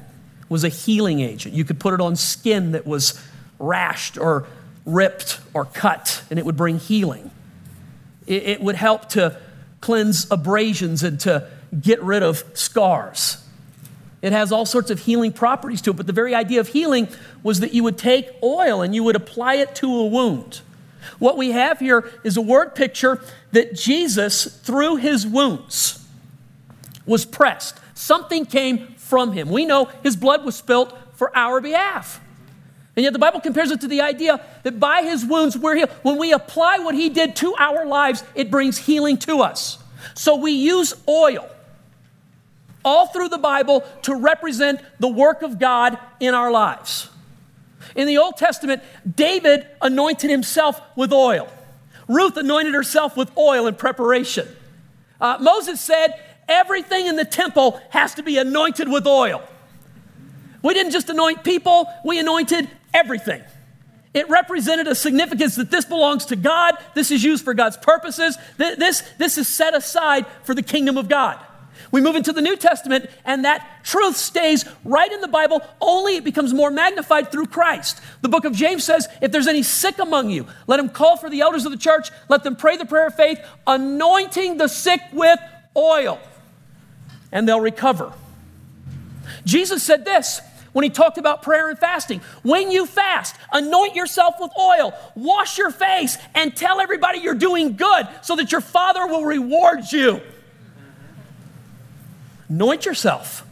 was 0.53 0.63
a 0.63 0.69
healing 0.69 1.19
agent. 1.19 1.55
You 1.55 1.65
could 1.65 1.79
put 1.79 1.95
it 1.95 1.99
on 1.99 2.15
skin 2.15 2.73
that 2.73 2.85
was 2.85 3.19
rashed 3.59 4.21
or 4.21 4.45
ripped 4.85 5.39
or 5.51 5.65
cut, 5.65 6.21
and 6.29 6.37
it 6.37 6.45
would 6.45 6.55
bring 6.55 6.77
healing. 6.77 7.31
It, 8.27 8.43
it 8.43 8.61
would 8.61 8.75
help 8.75 9.09
to 9.09 9.35
cleanse 9.81 10.29
abrasions 10.29 11.01
and 11.01 11.19
to 11.21 11.49
get 11.81 12.03
rid 12.03 12.21
of 12.21 12.43
scars. 12.53 13.43
It 14.21 14.31
has 14.31 14.51
all 14.51 14.67
sorts 14.67 14.91
of 14.91 14.99
healing 14.99 15.33
properties 15.33 15.81
to 15.81 15.89
it, 15.89 15.97
but 15.97 16.05
the 16.05 16.13
very 16.13 16.35
idea 16.35 16.59
of 16.59 16.67
healing 16.67 17.07
was 17.41 17.59
that 17.61 17.73
you 17.73 17.81
would 17.83 17.97
take 17.97 18.29
oil 18.43 18.83
and 18.83 18.93
you 18.93 19.03
would 19.03 19.15
apply 19.15 19.55
it 19.55 19.73
to 19.77 19.87
a 19.87 20.05
wound. 20.05 20.61
What 21.17 21.35
we 21.35 21.49
have 21.49 21.79
here 21.79 22.11
is 22.23 22.37
a 22.37 22.41
word 22.41 22.75
picture 22.75 23.19
that 23.53 23.73
Jesus, 23.73 24.45
through 24.45 24.97
his 24.97 25.25
wounds, 25.25 26.05
was 27.07 27.25
pressed. 27.25 27.79
Something 27.95 28.45
came 28.45 28.92
from 29.03 29.33
him. 29.33 29.49
We 29.49 29.65
know 29.65 29.89
his 30.01 30.15
blood 30.15 30.45
was 30.45 30.55
spilt 30.55 30.97
for 31.13 31.35
our 31.37 31.61
behalf. 31.61 32.19
And 32.95 33.03
yet 33.03 33.13
the 33.13 33.19
Bible 33.19 33.41
compares 33.41 33.71
it 33.71 33.81
to 33.81 33.87
the 33.87 34.01
idea 34.01 34.43
that 34.63 34.79
by 34.79 35.03
his 35.03 35.25
wounds 35.25 35.57
we're 35.57 35.75
healed. 35.75 35.89
When 36.03 36.17
we 36.17 36.31
apply 36.31 36.79
what 36.79 36.95
he 36.95 37.09
did 37.09 37.35
to 37.37 37.55
our 37.55 37.85
lives, 37.85 38.23
it 38.35 38.51
brings 38.51 38.77
healing 38.77 39.17
to 39.19 39.41
us. 39.41 39.77
So 40.15 40.35
we 40.35 40.51
use 40.51 40.93
oil 41.07 41.49
all 42.85 43.07
through 43.07 43.29
the 43.29 43.37
Bible 43.37 43.83
to 44.03 44.15
represent 44.15 44.81
the 44.99 45.07
work 45.07 45.41
of 45.41 45.57
God 45.57 45.97
in 46.19 46.33
our 46.33 46.51
lives. 46.51 47.09
In 47.95 48.07
the 48.07 48.17
Old 48.17 48.37
Testament, 48.37 48.83
David 49.15 49.67
anointed 49.81 50.29
himself 50.29 50.81
with 50.95 51.13
oil. 51.13 51.47
Ruth 52.07 52.37
anointed 52.37 52.73
herself 52.73 53.15
with 53.15 53.35
oil 53.37 53.67
in 53.67 53.75
preparation. 53.75 54.47
Uh, 55.21 55.37
Moses 55.39 55.79
said, 55.79 56.19
Everything 56.47 57.07
in 57.07 57.15
the 57.15 57.25
temple 57.25 57.79
has 57.89 58.15
to 58.15 58.23
be 58.23 58.37
anointed 58.37 58.89
with 58.89 59.07
oil. 59.07 59.41
We 60.61 60.73
didn't 60.73 60.91
just 60.91 61.09
anoint 61.09 61.43
people, 61.43 61.87
we 62.05 62.19
anointed 62.19 62.69
everything. 62.93 63.43
It 64.13 64.29
represented 64.29 64.87
a 64.87 64.95
significance 64.95 65.55
that 65.55 65.71
this 65.71 65.85
belongs 65.85 66.25
to 66.27 66.35
God, 66.35 66.75
this 66.93 67.09
is 67.09 67.23
used 67.23 67.43
for 67.43 67.53
God's 67.53 67.77
purposes, 67.77 68.37
this, 68.57 69.01
this 69.17 69.37
is 69.37 69.47
set 69.47 69.73
aside 69.73 70.25
for 70.43 70.53
the 70.53 70.61
kingdom 70.61 70.97
of 70.97 71.09
God. 71.09 71.39
We 71.91 72.01
move 72.01 72.15
into 72.15 72.33
the 72.33 72.41
New 72.41 72.55
Testament, 72.55 73.09
and 73.25 73.45
that 73.45 73.83
truth 73.83 74.15
stays 74.15 74.65
right 74.83 75.11
in 75.11 75.21
the 75.21 75.27
Bible, 75.27 75.61
only 75.81 76.15
it 76.15 76.23
becomes 76.23 76.53
more 76.53 76.71
magnified 76.71 77.31
through 77.31 77.47
Christ. 77.47 78.01
The 78.21 78.29
book 78.29 78.45
of 78.45 78.53
James 78.53 78.83
says, 78.83 79.07
If 79.21 79.31
there's 79.31 79.47
any 79.47 79.63
sick 79.63 79.99
among 79.99 80.29
you, 80.29 80.47
let 80.65 80.79
him 80.79 80.89
call 80.89 81.17
for 81.17 81.29
the 81.29 81.41
elders 81.41 81.65
of 81.65 81.71
the 81.71 81.77
church, 81.77 82.09
let 82.29 82.43
them 82.43 82.55
pray 82.55 82.77
the 82.77 82.85
prayer 82.85 83.07
of 83.07 83.15
faith, 83.15 83.39
anointing 83.67 84.57
the 84.57 84.67
sick 84.67 85.01
with 85.11 85.39
oil, 85.75 86.19
and 87.33 87.45
they'll 87.45 87.59
recover. 87.59 88.13
Jesus 89.43 89.83
said 89.83 90.05
this 90.05 90.39
when 90.71 90.83
he 90.83 90.89
talked 90.89 91.17
about 91.17 91.41
prayer 91.41 91.69
and 91.69 91.77
fasting. 91.77 92.21
When 92.43 92.71
you 92.71 92.85
fast, 92.85 93.35
anoint 93.51 93.95
yourself 93.95 94.35
with 94.39 94.51
oil, 94.57 94.93
wash 95.15 95.57
your 95.57 95.71
face, 95.71 96.17
and 96.33 96.55
tell 96.55 96.79
everybody 96.79 97.19
you're 97.19 97.33
doing 97.33 97.75
good 97.75 98.07
so 98.21 98.37
that 98.37 98.51
your 98.51 98.61
Father 98.61 99.05
will 99.07 99.25
reward 99.25 99.91
you. 99.91 100.21
Anoint 102.47 102.85
yourself. 102.85 103.45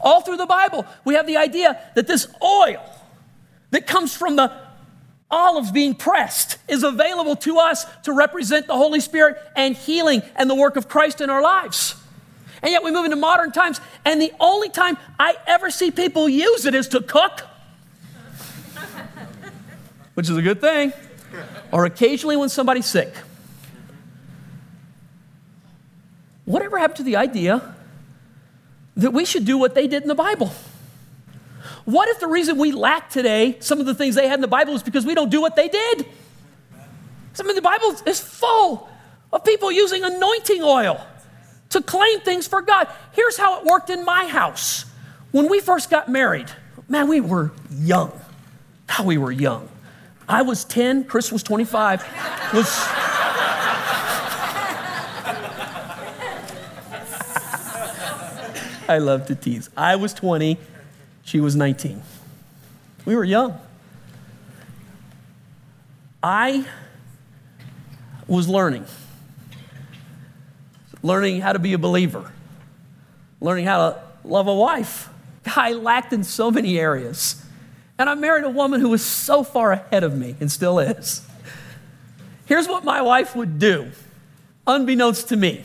All 0.00 0.20
through 0.20 0.36
the 0.38 0.46
Bible, 0.46 0.86
we 1.04 1.14
have 1.14 1.26
the 1.26 1.36
idea 1.36 1.78
that 1.94 2.06
this 2.06 2.26
oil 2.42 2.82
that 3.70 3.86
comes 3.86 4.16
from 4.16 4.36
the 4.36 4.52
olives 5.30 5.72
being 5.72 5.94
pressed 5.94 6.58
is 6.68 6.84
available 6.84 7.34
to 7.34 7.58
us 7.58 7.84
to 8.04 8.12
represent 8.12 8.68
the 8.68 8.76
Holy 8.76 9.00
Spirit 9.00 9.36
and 9.56 9.74
healing 9.74 10.22
and 10.36 10.48
the 10.48 10.54
work 10.54 10.76
of 10.76 10.88
Christ 10.88 11.20
in 11.20 11.30
our 11.30 11.42
lives. 11.42 11.96
And 12.64 12.72
yet 12.72 12.82
we 12.82 12.90
move 12.90 13.04
into 13.04 13.16
modern 13.16 13.52
times, 13.52 13.78
and 14.06 14.22
the 14.22 14.32
only 14.40 14.70
time 14.70 14.96
I 15.20 15.36
ever 15.46 15.70
see 15.70 15.90
people 15.90 16.30
use 16.30 16.64
it 16.64 16.74
is 16.74 16.88
to 16.88 17.02
cook, 17.02 17.42
which 20.14 20.30
is 20.30 20.36
a 20.38 20.40
good 20.40 20.62
thing, 20.62 20.94
or 21.70 21.84
occasionally 21.84 22.38
when 22.38 22.48
somebody's 22.48 22.86
sick. 22.86 23.12
Whatever 26.46 26.78
happened 26.78 26.96
to 26.96 27.02
the 27.02 27.16
idea 27.16 27.74
that 28.96 29.12
we 29.12 29.26
should 29.26 29.44
do 29.44 29.58
what 29.58 29.74
they 29.74 29.86
did 29.86 30.00
in 30.00 30.08
the 30.08 30.14
Bible. 30.14 30.50
What 31.84 32.08
if 32.08 32.18
the 32.18 32.28
reason 32.28 32.56
we 32.56 32.72
lack 32.72 33.10
today 33.10 33.58
some 33.60 33.78
of 33.78 33.84
the 33.84 33.94
things 33.94 34.14
they 34.14 34.26
had 34.26 34.36
in 34.36 34.40
the 34.40 34.48
Bible 34.48 34.74
is 34.74 34.82
because 34.82 35.04
we 35.04 35.14
don't 35.14 35.30
do 35.30 35.42
what 35.42 35.54
they 35.54 35.68
did? 35.68 36.06
I 37.38 37.42
mean, 37.42 37.56
the 37.56 37.62
Bible 37.62 37.94
is 38.06 38.20
full 38.20 38.88
of 39.34 39.44
people 39.44 39.70
using 39.70 40.02
anointing 40.02 40.62
oil 40.62 41.06
to 41.74 41.82
claim 41.82 42.20
things 42.20 42.46
for 42.46 42.62
God. 42.62 42.88
Here's 43.12 43.36
how 43.36 43.58
it 43.58 43.64
worked 43.64 43.90
in 43.90 44.04
my 44.04 44.26
house. 44.26 44.86
When 45.32 45.50
we 45.50 45.60
first 45.60 45.90
got 45.90 46.08
married, 46.08 46.46
man, 46.88 47.08
we 47.08 47.20
were 47.20 47.50
young. 47.70 48.12
How 48.88 49.02
we 49.02 49.18
were 49.18 49.32
young. 49.32 49.68
I 50.28 50.42
was 50.42 50.64
10, 50.64 51.04
Chris 51.04 51.32
was 51.32 51.42
25. 51.42 52.04
Was 52.54 52.68
I 58.88 58.98
love 58.98 59.26
to 59.26 59.34
tease. 59.34 59.68
I 59.76 59.96
was 59.96 60.14
20, 60.14 60.58
she 61.24 61.40
was 61.40 61.56
19. 61.56 62.02
We 63.04 63.16
were 63.16 63.24
young. 63.24 63.58
I 66.22 66.66
was 68.28 68.48
learning, 68.48 68.86
learning 71.04 71.40
how 71.40 71.52
to 71.52 71.60
be 71.60 71.74
a 71.74 71.78
believer, 71.78 72.32
learning 73.40 73.66
how 73.66 73.90
to 73.90 74.02
love 74.24 74.48
a 74.48 74.54
wife. 74.54 75.08
I 75.54 75.74
lacked 75.74 76.12
in 76.12 76.24
so 76.24 76.50
many 76.50 76.80
areas. 76.80 77.40
And 77.96 78.10
I 78.10 78.16
married 78.16 78.42
a 78.42 78.50
woman 78.50 78.80
who 78.80 78.88
was 78.88 79.04
so 79.04 79.44
far 79.44 79.70
ahead 79.70 80.02
of 80.02 80.18
me 80.18 80.34
and 80.40 80.50
still 80.50 80.80
is. 80.80 81.24
Here's 82.46 82.66
what 82.66 82.82
my 82.82 83.02
wife 83.02 83.36
would 83.36 83.60
do, 83.60 83.92
unbeknownst 84.66 85.28
to 85.28 85.36
me 85.36 85.62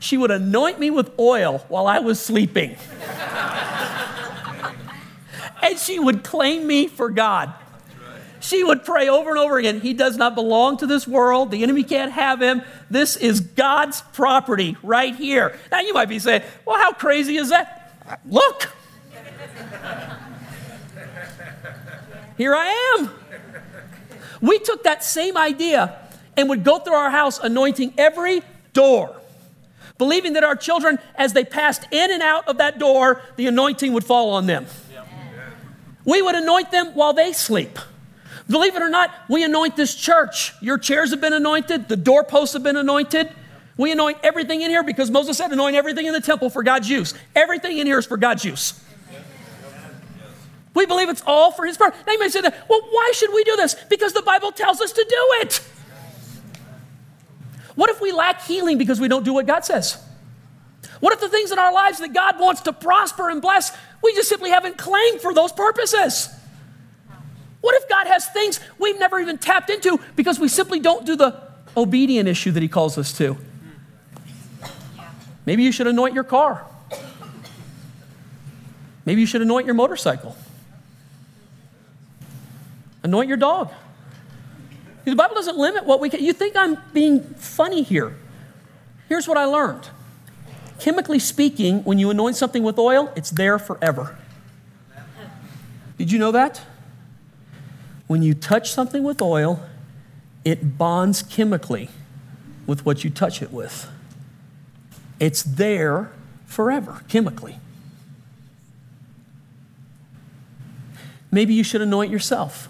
she 0.00 0.16
would 0.16 0.30
anoint 0.30 0.78
me 0.78 0.90
with 0.90 1.10
oil 1.18 1.64
while 1.68 1.86
I 1.86 1.98
was 1.98 2.20
sleeping. 2.20 2.76
and 5.62 5.78
she 5.78 5.98
would 5.98 6.24
claim 6.24 6.66
me 6.66 6.86
for 6.86 7.10
God. 7.10 7.52
She 8.40 8.62
would 8.62 8.84
pray 8.84 9.08
over 9.08 9.30
and 9.30 9.38
over 9.38 9.58
again, 9.58 9.80
He 9.80 9.92
does 9.92 10.16
not 10.16 10.34
belong 10.34 10.76
to 10.78 10.86
this 10.86 11.06
world. 11.06 11.50
The 11.50 11.62
enemy 11.62 11.82
can't 11.82 12.12
have 12.12 12.40
him. 12.40 12.62
This 12.90 13.16
is 13.16 13.40
God's 13.40 14.00
property 14.12 14.76
right 14.82 15.14
here. 15.14 15.58
Now, 15.72 15.80
you 15.80 15.92
might 15.92 16.08
be 16.08 16.18
saying, 16.18 16.42
Well, 16.64 16.78
how 16.78 16.92
crazy 16.92 17.36
is 17.36 17.50
that? 17.50 17.92
Look. 18.26 18.70
Here 22.36 22.54
I 22.54 22.96
am. 22.98 23.10
We 24.40 24.60
took 24.60 24.84
that 24.84 25.02
same 25.02 25.36
idea 25.36 25.98
and 26.36 26.48
would 26.48 26.62
go 26.62 26.78
through 26.78 26.94
our 26.94 27.10
house 27.10 27.40
anointing 27.40 27.94
every 27.98 28.42
door 28.72 29.18
believing 29.98 30.34
that 30.34 30.44
our 30.44 30.56
children, 30.56 30.98
as 31.16 31.32
they 31.32 31.44
passed 31.44 31.86
in 31.90 32.12
and 32.12 32.22
out 32.22 32.48
of 32.48 32.58
that 32.58 32.78
door, 32.78 33.20
the 33.36 33.46
anointing 33.48 33.92
would 33.92 34.04
fall 34.04 34.30
on 34.30 34.46
them. 34.46 34.66
We 36.04 36.22
would 36.22 36.36
anoint 36.36 36.70
them 36.70 36.94
while 36.94 37.12
they 37.12 37.32
sleep. 37.32 37.78
Believe 38.48 38.76
it 38.76 38.82
or 38.82 38.88
not, 38.88 39.10
we 39.28 39.44
anoint 39.44 39.76
this 39.76 39.94
church. 39.94 40.54
Your 40.62 40.78
chairs 40.78 41.10
have 41.10 41.20
been 41.20 41.34
anointed, 41.34 41.88
the 41.88 41.96
doorposts 41.96 42.54
have 42.54 42.62
been 42.62 42.76
anointed. 42.76 43.30
We 43.76 43.92
anoint 43.92 44.18
everything 44.24 44.62
in 44.62 44.70
here 44.70 44.82
because 44.82 45.10
Moses 45.10 45.38
said, 45.38 45.52
anoint 45.52 45.76
everything 45.76 46.06
in 46.06 46.12
the 46.12 46.20
temple 46.20 46.50
for 46.50 46.62
God's 46.64 46.90
use. 46.90 47.14
Everything 47.36 47.78
in 47.78 47.86
here 47.86 47.98
is 47.98 48.06
for 48.06 48.16
God's 48.16 48.44
use. 48.44 48.82
We 50.74 50.86
believe 50.86 51.08
it's 51.08 51.22
all 51.26 51.52
for 51.52 51.66
His 51.66 51.76
purpose. 51.76 51.98
Now 52.06 52.12
you 52.12 52.18
may 52.18 52.28
say 52.28 52.40
that, 52.40 52.68
well, 52.68 52.80
why 52.90 53.12
should 53.14 53.32
we 53.32 53.44
do 53.44 53.56
this? 53.56 53.74
Because 53.88 54.12
the 54.12 54.22
Bible 54.22 54.52
tells 54.52 54.80
us 54.80 54.92
to 54.92 55.04
do 55.08 55.46
it. 55.46 55.62
What 57.74 57.90
if 57.90 58.00
we 58.00 58.12
lack 58.12 58.42
healing 58.42 58.78
because 58.78 58.98
we 58.98 59.08
don't 59.08 59.24
do 59.24 59.32
what 59.32 59.46
God 59.46 59.64
says? 59.64 60.02
What 61.00 61.12
if 61.12 61.20
the 61.20 61.28
things 61.28 61.52
in 61.52 61.58
our 61.58 61.72
lives 61.72 61.98
that 62.00 62.12
God 62.12 62.40
wants 62.40 62.62
to 62.62 62.72
prosper 62.72 63.30
and 63.30 63.40
bless, 63.40 63.76
we 64.02 64.12
just 64.14 64.28
simply 64.28 64.50
haven't 64.50 64.78
claimed 64.78 65.20
for 65.20 65.32
those 65.32 65.52
purposes? 65.52 66.28
What 67.60 67.74
if 67.74 67.88
God 67.88 68.06
has 68.06 68.26
things 68.28 68.60
we've 68.78 68.98
never 68.98 69.18
even 69.18 69.38
tapped 69.38 69.70
into 69.70 70.00
because 70.16 70.38
we 70.38 70.48
simply 70.48 70.80
don't 70.80 71.04
do 71.04 71.16
the 71.16 71.42
obedient 71.76 72.28
issue 72.28 72.52
that 72.52 72.62
He 72.62 72.68
calls 72.68 72.96
us 72.98 73.16
to? 73.18 73.36
Maybe 75.44 75.62
you 75.62 75.72
should 75.72 75.86
anoint 75.86 76.14
your 76.14 76.24
car. 76.24 76.64
Maybe 79.04 79.22
you 79.22 79.26
should 79.26 79.42
anoint 79.42 79.64
your 79.64 79.74
motorcycle. 79.74 80.36
Anoint 83.02 83.28
your 83.28 83.38
dog. 83.38 83.72
The 85.06 85.16
Bible 85.16 85.34
doesn't 85.34 85.56
limit 85.56 85.86
what 85.86 86.00
we 86.00 86.10
can. 86.10 86.22
You 86.22 86.34
think 86.34 86.54
I'm 86.54 86.76
being 86.92 87.22
funny 87.22 87.82
here. 87.82 88.14
Here's 89.08 89.26
what 89.26 89.38
I 89.38 89.46
learned. 89.46 89.88
Chemically 90.78 91.18
speaking, 91.18 91.82
when 91.84 91.98
you 91.98 92.10
anoint 92.10 92.36
something 92.36 92.62
with 92.62 92.78
oil, 92.78 93.10
it's 93.16 93.30
there 93.30 93.58
forever. 93.58 94.18
Did 95.96 96.12
you 96.12 96.18
know 96.18 96.30
that? 96.32 96.60
When 98.08 98.22
you 98.22 98.34
touch 98.34 98.72
something 98.72 99.04
with 99.04 99.22
oil, 99.22 99.62
it 100.44 100.76
bonds 100.76 101.22
chemically 101.22 101.90
with 102.66 102.84
what 102.84 103.04
you 103.04 103.10
touch 103.10 103.42
it 103.42 103.52
with. 103.52 103.88
It's 105.20 105.42
there 105.42 106.10
forever, 106.46 107.02
chemically. 107.08 107.60
Maybe 111.30 111.52
you 111.52 111.62
should 111.62 111.82
anoint 111.82 112.10
yourself. 112.10 112.68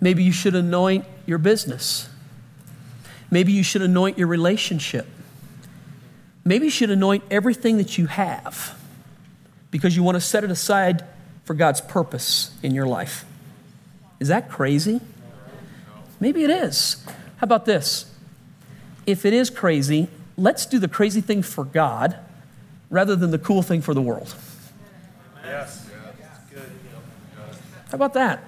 Maybe 0.00 0.22
you 0.22 0.32
should 0.32 0.54
anoint 0.54 1.04
your 1.26 1.38
business. 1.38 2.08
Maybe 3.30 3.52
you 3.52 3.64
should 3.64 3.82
anoint 3.82 4.18
your 4.18 4.28
relationship. 4.28 5.06
Maybe 6.44 6.66
you 6.66 6.70
should 6.70 6.90
anoint 6.90 7.24
everything 7.30 7.76
that 7.78 7.98
you 7.98 8.06
have 8.06 8.78
because 9.70 9.96
you 9.96 10.02
want 10.02 10.16
to 10.16 10.20
set 10.20 10.44
it 10.44 10.50
aside 10.50 11.04
for 11.50 11.54
God's 11.54 11.80
purpose 11.80 12.56
in 12.62 12.76
your 12.76 12.86
life. 12.86 13.24
Is 14.20 14.28
that 14.28 14.48
crazy? 14.48 15.00
Maybe 16.20 16.44
it 16.44 16.50
is. 16.50 17.04
How 17.38 17.44
about 17.44 17.64
this? 17.64 18.08
If 19.04 19.26
it 19.26 19.32
is 19.32 19.50
crazy, 19.50 20.06
let's 20.36 20.64
do 20.64 20.78
the 20.78 20.86
crazy 20.86 21.20
thing 21.20 21.42
for 21.42 21.64
God 21.64 22.16
rather 22.88 23.16
than 23.16 23.32
the 23.32 23.38
cool 23.38 23.62
thing 23.62 23.82
for 23.82 23.94
the 23.94 24.00
world. 24.00 24.32
Yes. 25.44 25.90
How 27.88 27.94
about 27.94 28.14
that? 28.14 28.44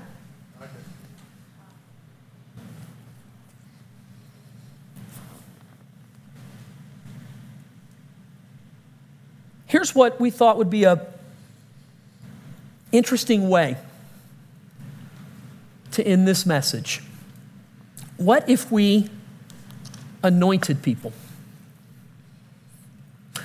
Here's 9.67 9.93
what 9.93 10.21
we 10.21 10.31
thought 10.31 10.57
would 10.57 10.71
be 10.71 10.85
a 10.85 11.12
interesting 12.92 13.48
way 13.48 13.76
to 15.92 16.07
end 16.07 16.26
this 16.28 16.46
message. 16.46 17.02
What 18.16 18.48
if 18.48 18.70
we 18.70 19.11
anointed 20.22 20.83
people? 20.83 21.12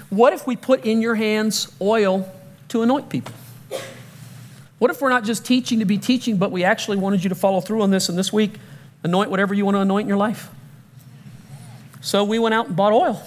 What 0.10 0.33
if 0.33 0.47
we 0.47 0.55
put 0.55 0.86
in 0.86 1.01
your 1.01 1.15
hands 1.15 1.71
oil 1.81 2.31
to 2.69 2.81
anoint 2.81 3.10
people? 3.10 3.33
What 4.79 4.91
if 4.91 5.01
we're 5.01 5.10
not 5.10 5.23
just 5.23 5.45
teaching 5.45 5.79
to 5.79 5.86
be 5.86 5.97
teaching, 5.97 6.38
but 6.38 6.51
we 6.51 6.63
actually 6.63 6.97
wanted 6.97 7.23
you 7.23 7.29
to 7.29 7.36
follow 7.36 7.62
through 7.62 7.81
on 7.81 7.89
this 7.89 8.10
and 8.10 8.17
this 8.17 8.31
week 8.31 8.53
anoint 9.03 9.31
whatever 9.31 9.53
you 9.53 9.65
want 9.65 9.75
to 9.75 9.81
anoint 9.81 10.05
in 10.05 10.07
your 10.07 10.17
life? 10.17 10.49
So 12.01 12.23
we 12.23 12.39
went 12.39 12.53
out 12.53 12.67
and 12.67 12.75
bought 12.75 12.93
oil. 12.93 13.21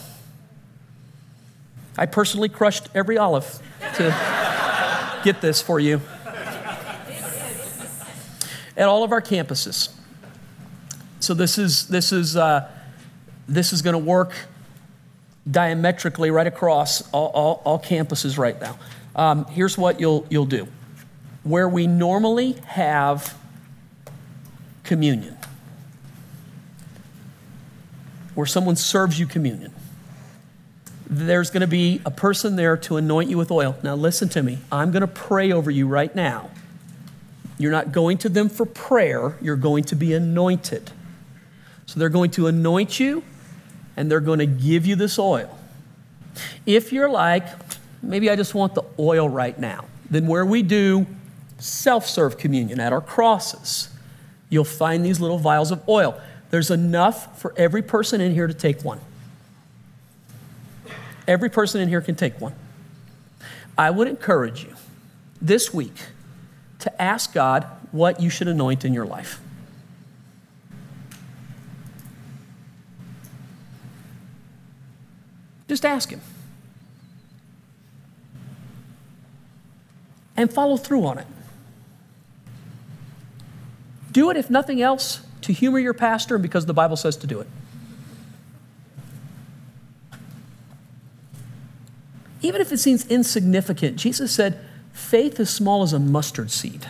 I 1.98 2.06
personally 2.06 2.48
crushed 2.48 2.88
every 2.94 3.18
olive 3.18 3.60
to 3.96 4.10
get 5.22 5.40
this 5.40 5.60
for 5.60 5.78
you 5.80 6.00
at 8.76 8.88
all 8.88 9.04
of 9.04 9.12
our 9.12 9.20
campuses. 9.20 9.90
So 11.20 11.34
this 11.34 11.58
is 11.58 11.88
this 11.88 12.12
is 12.12 12.36
uh, 12.36 12.70
this 13.46 13.72
is 13.72 13.82
going 13.82 13.94
to 13.94 13.98
work 13.98 14.32
diametrically 15.50 16.30
right 16.30 16.46
across 16.46 17.08
all, 17.12 17.28
all, 17.28 17.62
all 17.64 17.78
campuses 17.78 18.38
right 18.38 18.58
now. 18.60 18.78
Um, 19.14 19.44
here's 19.46 19.76
what 19.76 20.00
you'll 20.00 20.26
you'll 20.30 20.46
do: 20.46 20.66
where 21.42 21.68
we 21.68 21.86
normally 21.86 22.52
have 22.66 23.36
communion, 24.84 25.36
where 28.34 28.46
someone 28.46 28.76
serves 28.76 29.18
you 29.18 29.26
communion 29.26 29.72
there's 31.10 31.50
going 31.50 31.62
to 31.62 31.66
be 31.66 32.00
a 32.06 32.10
person 32.10 32.54
there 32.54 32.76
to 32.76 32.96
anoint 32.96 33.28
you 33.28 33.36
with 33.36 33.50
oil. 33.50 33.76
Now, 33.82 33.96
listen 33.96 34.28
to 34.30 34.42
me. 34.44 34.58
I'm 34.70 34.92
going 34.92 35.00
to 35.00 35.08
pray 35.08 35.50
over 35.50 35.68
you 35.70 35.88
right 35.88 36.14
now. 36.14 36.50
You're 37.58 37.72
not 37.72 37.90
going 37.90 38.16
to 38.18 38.28
them 38.28 38.48
for 38.48 38.64
prayer, 38.64 39.36
you're 39.42 39.56
going 39.56 39.84
to 39.84 39.96
be 39.96 40.14
anointed. 40.14 40.92
So 41.84 41.98
they're 41.98 42.08
going 42.08 42.30
to 42.32 42.46
anoint 42.46 43.00
you 43.00 43.24
and 43.96 44.10
they're 44.10 44.20
going 44.20 44.38
to 44.38 44.46
give 44.46 44.86
you 44.86 44.94
this 44.94 45.18
oil. 45.18 45.58
If 46.64 46.92
you're 46.92 47.10
like, 47.10 47.44
maybe 48.02 48.30
I 48.30 48.36
just 48.36 48.54
want 48.54 48.74
the 48.76 48.84
oil 48.98 49.28
right 49.28 49.58
now, 49.58 49.86
then 50.08 50.28
where 50.28 50.46
we 50.46 50.62
do 50.62 51.06
self 51.58 52.06
serve 52.06 52.38
communion 52.38 52.78
at 52.78 52.92
our 52.92 53.00
crosses, 53.00 53.88
you'll 54.48 54.64
find 54.64 55.04
these 55.04 55.20
little 55.20 55.38
vials 55.38 55.72
of 55.72 55.86
oil. 55.88 56.18
There's 56.50 56.70
enough 56.70 57.40
for 57.40 57.52
every 57.56 57.82
person 57.82 58.20
in 58.20 58.32
here 58.32 58.46
to 58.46 58.54
take 58.54 58.82
one. 58.82 59.00
Every 61.30 61.48
person 61.48 61.80
in 61.80 61.88
here 61.88 62.00
can 62.00 62.16
take 62.16 62.40
one. 62.40 62.56
I 63.78 63.88
would 63.90 64.08
encourage 64.08 64.64
you 64.64 64.74
this 65.40 65.72
week 65.72 65.94
to 66.80 67.00
ask 67.00 67.32
God 67.32 67.68
what 67.92 68.20
you 68.20 68.28
should 68.28 68.48
anoint 68.48 68.84
in 68.84 68.92
your 68.92 69.06
life. 69.06 69.40
Just 75.68 75.86
ask 75.86 76.10
Him. 76.10 76.20
And 80.36 80.52
follow 80.52 80.76
through 80.76 81.06
on 81.06 81.18
it. 81.18 81.28
Do 84.10 84.30
it, 84.30 84.36
if 84.36 84.50
nothing 84.50 84.82
else, 84.82 85.20
to 85.42 85.52
humor 85.52 85.78
your 85.78 85.94
pastor 85.94 86.38
because 86.38 86.66
the 86.66 86.74
Bible 86.74 86.96
says 86.96 87.16
to 87.18 87.28
do 87.28 87.38
it. 87.38 87.46
Even 92.42 92.60
if 92.60 92.72
it 92.72 92.78
seems 92.78 93.06
insignificant, 93.06 93.96
Jesus 93.96 94.32
said, 94.32 94.58
faith 94.92 95.38
as 95.38 95.50
small 95.50 95.82
as 95.82 95.92
a 95.92 95.98
mustard 95.98 96.50
seed 96.50 96.86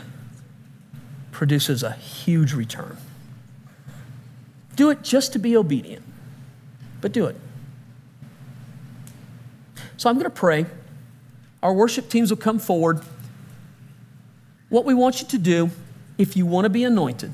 produces 1.32 1.82
a 1.82 1.92
huge 1.92 2.52
return. 2.52 2.96
Do 4.76 4.90
it 4.90 5.02
just 5.02 5.32
to 5.32 5.38
be 5.38 5.56
obedient, 5.56 6.04
but 7.00 7.12
do 7.12 7.26
it. 7.26 7.36
So 9.96 10.08
I'm 10.08 10.16
going 10.16 10.24
to 10.24 10.30
pray. 10.30 10.66
Our 11.62 11.74
worship 11.74 12.08
teams 12.08 12.30
will 12.30 12.38
come 12.38 12.58
forward. 12.58 13.02
What 14.70 14.84
we 14.84 14.94
want 14.94 15.20
you 15.20 15.26
to 15.28 15.38
do, 15.38 15.70
if 16.16 16.36
you 16.36 16.46
want 16.46 16.64
to 16.64 16.70
be 16.70 16.84
anointed, 16.84 17.32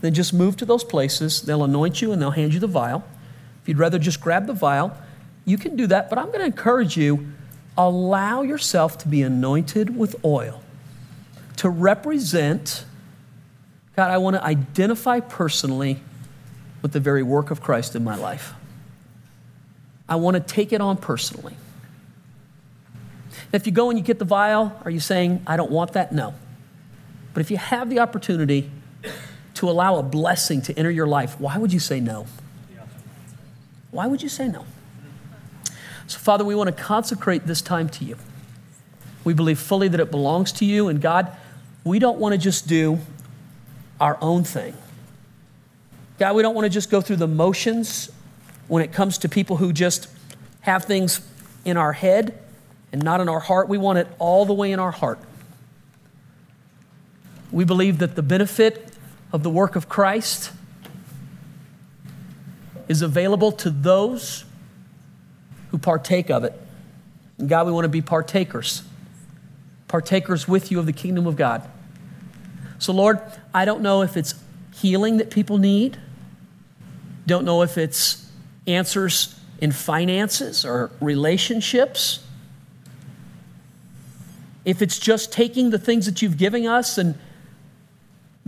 then 0.00 0.14
just 0.14 0.32
move 0.32 0.56
to 0.58 0.64
those 0.64 0.84
places. 0.84 1.42
They'll 1.42 1.64
anoint 1.64 2.00
you 2.00 2.12
and 2.12 2.22
they'll 2.22 2.30
hand 2.30 2.54
you 2.54 2.60
the 2.60 2.66
vial. 2.66 3.04
If 3.62 3.68
you'd 3.68 3.78
rather 3.78 3.98
just 3.98 4.20
grab 4.20 4.46
the 4.46 4.52
vial, 4.52 4.96
you 5.44 5.58
can 5.58 5.76
do 5.76 5.86
that, 5.88 6.08
but 6.08 6.18
I'm 6.18 6.26
going 6.26 6.40
to 6.40 6.46
encourage 6.46 6.96
you 6.96 7.26
allow 7.76 8.42
yourself 8.42 8.98
to 8.98 9.08
be 9.08 9.22
anointed 9.22 9.96
with 9.96 10.16
oil 10.24 10.62
to 11.56 11.70
represent, 11.70 12.84
God, 13.96 14.10
I 14.10 14.18
want 14.18 14.36
to 14.36 14.44
identify 14.44 15.20
personally 15.20 16.00
with 16.82 16.92
the 16.92 17.00
very 17.00 17.22
work 17.22 17.50
of 17.50 17.60
Christ 17.60 17.94
in 17.94 18.04
my 18.04 18.16
life. 18.16 18.52
I 20.08 20.16
want 20.16 20.34
to 20.34 20.40
take 20.40 20.72
it 20.72 20.80
on 20.80 20.96
personally. 20.96 21.56
If 23.52 23.66
you 23.66 23.72
go 23.72 23.90
and 23.90 23.98
you 23.98 24.04
get 24.04 24.18
the 24.18 24.24
vial, 24.24 24.78
are 24.84 24.90
you 24.90 25.00
saying, 25.00 25.42
I 25.46 25.56
don't 25.56 25.70
want 25.70 25.92
that? 25.92 26.12
No. 26.12 26.34
But 27.34 27.40
if 27.40 27.50
you 27.50 27.56
have 27.56 27.88
the 27.88 28.00
opportunity 28.00 28.70
to 29.54 29.70
allow 29.70 29.96
a 29.96 30.02
blessing 30.02 30.62
to 30.62 30.78
enter 30.78 30.90
your 30.90 31.06
life, 31.06 31.38
why 31.40 31.58
would 31.58 31.72
you 31.72 31.80
say 31.80 32.00
no? 32.00 32.26
Why 33.90 34.06
would 34.06 34.22
you 34.22 34.28
say 34.28 34.48
no? 34.48 34.64
So, 36.06 36.18
Father, 36.18 36.44
we 36.44 36.54
want 36.54 36.74
to 36.74 36.82
consecrate 36.82 37.46
this 37.46 37.62
time 37.62 37.88
to 37.90 38.04
you. 38.04 38.16
We 39.24 39.34
believe 39.34 39.58
fully 39.58 39.88
that 39.88 40.00
it 40.00 40.10
belongs 40.10 40.52
to 40.52 40.64
you. 40.64 40.88
And 40.88 41.00
God, 41.00 41.34
we 41.84 41.98
don't 41.98 42.18
want 42.18 42.32
to 42.32 42.38
just 42.38 42.66
do 42.66 42.98
our 44.00 44.18
own 44.20 44.44
thing. 44.44 44.74
God, 46.18 46.36
we 46.36 46.42
don't 46.42 46.54
want 46.54 46.64
to 46.66 46.70
just 46.70 46.90
go 46.90 47.00
through 47.00 47.16
the 47.16 47.28
motions 47.28 48.10
when 48.68 48.82
it 48.82 48.92
comes 48.92 49.18
to 49.18 49.28
people 49.28 49.56
who 49.56 49.72
just 49.72 50.08
have 50.62 50.84
things 50.84 51.20
in 51.64 51.76
our 51.76 51.92
head 51.92 52.38
and 52.92 53.02
not 53.02 53.20
in 53.20 53.28
our 53.28 53.40
heart. 53.40 53.68
We 53.68 53.78
want 53.78 53.98
it 53.98 54.08
all 54.18 54.44
the 54.44 54.54
way 54.54 54.72
in 54.72 54.78
our 54.78 54.90
heart. 54.90 55.18
We 57.50 57.64
believe 57.64 57.98
that 57.98 58.16
the 58.16 58.22
benefit 58.22 58.88
of 59.32 59.42
the 59.42 59.50
work 59.50 59.76
of 59.76 59.88
Christ 59.88 60.52
is 62.88 63.02
available 63.02 63.52
to 63.52 63.70
those 63.70 64.44
who 65.72 65.78
partake 65.78 66.30
of 66.30 66.44
it. 66.44 66.52
And 67.38 67.48
God, 67.48 67.66
we 67.66 67.72
want 67.72 67.86
to 67.86 67.88
be 67.88 68.02
partakers, 68.02 68.82
partakers 69.88 70.46
with 70.46 70.70
you 70.70 70.78
of 70.78 70.86
the 70.86 70.92
kingdom 70.92 71.26
of 71.26 71.34
God. 71.34 71.68
So, 72.78 72.92
Lord, 72.92 73.20
I 73.52 73.64
don't 73.64 73.80
know 73.80 74.02
if 74.02 74.16
it's 74.16 74.34
healing 74.74 75.16
that 75.16 75.30
people 75.30 75.58
need, 75.58 75.96
don't 77.26 77.44
know 77.44 77.62
if 77.62 77.76
it's 77.78 78.30
answers 78.66 79.38
in 79.60 79.72
finances 79.72 80.64
or 80.64 80.90
relationships, 81.00 82.24
if 84.64 84.82
it's 84.82 84.98
just 84.98 85.32
taking 85.32 85.70
the 85.70 85.78
things 85.78 86.06
that 86.06 86.22
you've 86.22 86.36
given 86.36 86.66
us 86.66 86.98
and 86.98 87.18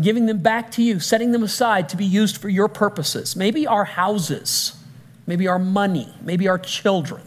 giving 0.01 0.27
them 0.27 0.39
back 0.39 0.71
to 0.73 0.83
you, 0.83 1.01
setting 1.01 1.33
them 1.33 1.43
aside 1.43 1.89
to 1.89 1.97
be 1.97 2.05
used 2.05 2.37
for 2.37 2.49
your 2.49 2.69
purposes, 2.69 3.35
maybe 3.35 3.67
our 3.67 3.85
houses, 3.85 4.77
maybe 5.27 5.49
our 5.49 5.59
money, 5.59 6.13
maybe 6.21 6.49
our 6.49 6.59
children. 6.59 7.23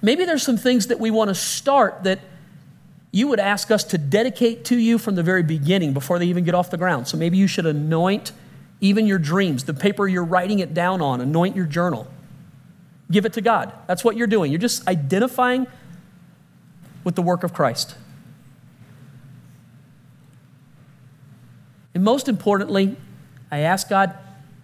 Maybe 0.00 0.24
there's 0.24 0.42
some 0.42 0.56
things 0.56 0.88
that 0.88 0.98
we 0.98 1.10
want 1.10 1.28
to 1.28 1.34
start 1.34 2.04
that 2.04 2.20
you 3.12 3.28
would 3.28 3.38
ask 3.38 3.70
us 3.70 3.84
to 3.84 3.98
dedicate 3.98 4.64
to 4.66 4.76
you 4.76 4.98
from 4.98 5.14
the 5.14 5.22
very 5.22 5.42
beginning 5.42 5.92
before 5.92 6.18
they 6.18 6.26
even 6.26 6.44
get 6.44 6.54
off 6.54 6.70
the 6.70 6.78
ground. 6.78 7.06
So 7.06 7.16
maybe 7.16 7.36
you 7.36 7.46
should 7.46 7.66
anoint 7.66 8.32
even 8.80 9.06
your 9.06 9.18
dreams, 9.18 9.64
the 9.64 9.74
paper 9.74 10.08
you're 10.08 10.24
writing 10.24 10.58
it 10.58 10.74
down 10.74 11.00
on, 11.00 11.20
anoint 11.20 11.54
your 11.54 11.66
journal. 11.66 12.08
Give 13.10 13.24
it 13.26 13.34
to 13.34 13.40
God. 13.40 13.72
That's 13.86 14.02
what 14.02 14.16
you're 14.16 14.26
doing. 14.26 14.50
You're 14.50 14.58
just 14.58 14.88
identifying 14.88 15.66
with 17.04 17.14
the 17.14 17.22
work 17.22 17.44
of 17.44 17.52
Christ. 17.52 17.94
And 21.94 22.02
most 22.02 22.28
importantly, 22.28 22.96
I 23.50 23.58
ask 23.58 23.88
God, 23.88 24.16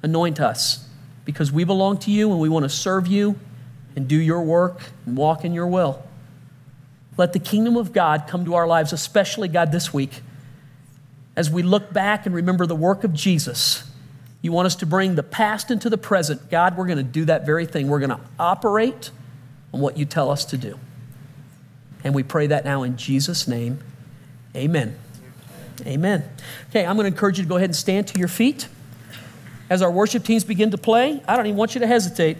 anoint 0.03 0.41
us 0.41 0.87
because 1.25 1.53
we 1.53 1.65
belong 1.65 1.99
to 1.99 2.11
you 2.11 2.31
and 2.31 2.41
we 2.41 2.49
want 2.49 2.65
to 2.65 2.69
serve 2.69 3.07
you 3.07 3.39
and 3.97 4.09
do 4.09 4.17
your 4.17 4.43
work 4.43 4.81
and 5.07 5.17
walk 5.17 5.45
in 5.45 5.53
your 5.53 5.67
will. 5.67 6.03
Let 7.17 7.33
the 7.33 7.41
kingdom 7.41 7.77
of 7.77 7.93
God 7.93 8.25
come 8.29 8.45
to 8.45 8.55
our 8.55 8.67
lives, 8.67 8.93
especially, 8.93 9.49
God, 9.49 9.73
this 9.73 9.93
week. 9.93 10.23
As 11.35 11.51
we 11.51 11.63
look 11.63 11.93
back 11.93 12.27
and 12.27 12.35
remember 12.35 12.65
the 12.65 12.77
work 12.77 13.05
of 13.05 13.13
Jesus, 13.13 13.91
you 14.41 14.53
want 14.53 14.67
us 14.67 14.77
to 14.77 14.87
bring 14.87 15.17
the 15.17 15.23
past 15.23 15.71
into 15.71 15.91
the 15.91 15.99
present. 15.99 16.49
God, 16.49 16.77
we're 16.77 16.87
going 16.87 16.99
to 16.99 17.03
do 17.03 17.25
that 17.25 17.45
very 17.45 17.67
thing. 17.67 17.89
We're 17.89 17.99
going 17.99 18.11
to 18.11 18.21
operate 18.39 19.11
on 19.75 19.81
what 19.81 19.99
you 19.99 20.05
tell 20.05 20.31
us 20.31 20.45
to 20.47 20.57
do. 20.57 20.79
And 22.05 22.15
we 22.15 22.23
pray 22.23 22.47
that 22.47 22.65
now 22.65 22.85
in 22.85 22.97
Jesus' 22.97 23.49
name. 23.49 23.81
Amen. 24.55 24.97
Amen. 25.87 26.25
Okay, 26.71 26.87
I'm 26.87 26.97
going 26.97 27.05
to 27.05 27.15
encourage 27.15 27.39
you 27.39 27.45
to 27.45 27.49
go 27.49 27.57
ahead 27.57 27.69
and 27.69 27.77
stand 27.77 28.07
to 28.09 28.19
your 28.19 28.29
feet. 28.29 28.69
As 29.71 29.83
our 29.83 29.91
worship 29.91 30.25
teams 30.25 30.45
begin 30.45 30.71
to 30.71 30.79
play, 30.79 31.23
I 31.29 31.37
don't 31.37 31.47
even 31.47 31.59
want 31.59 31.75
you 31.75 31.81
to 31.81 31.87
hesitate. 31.87 32.39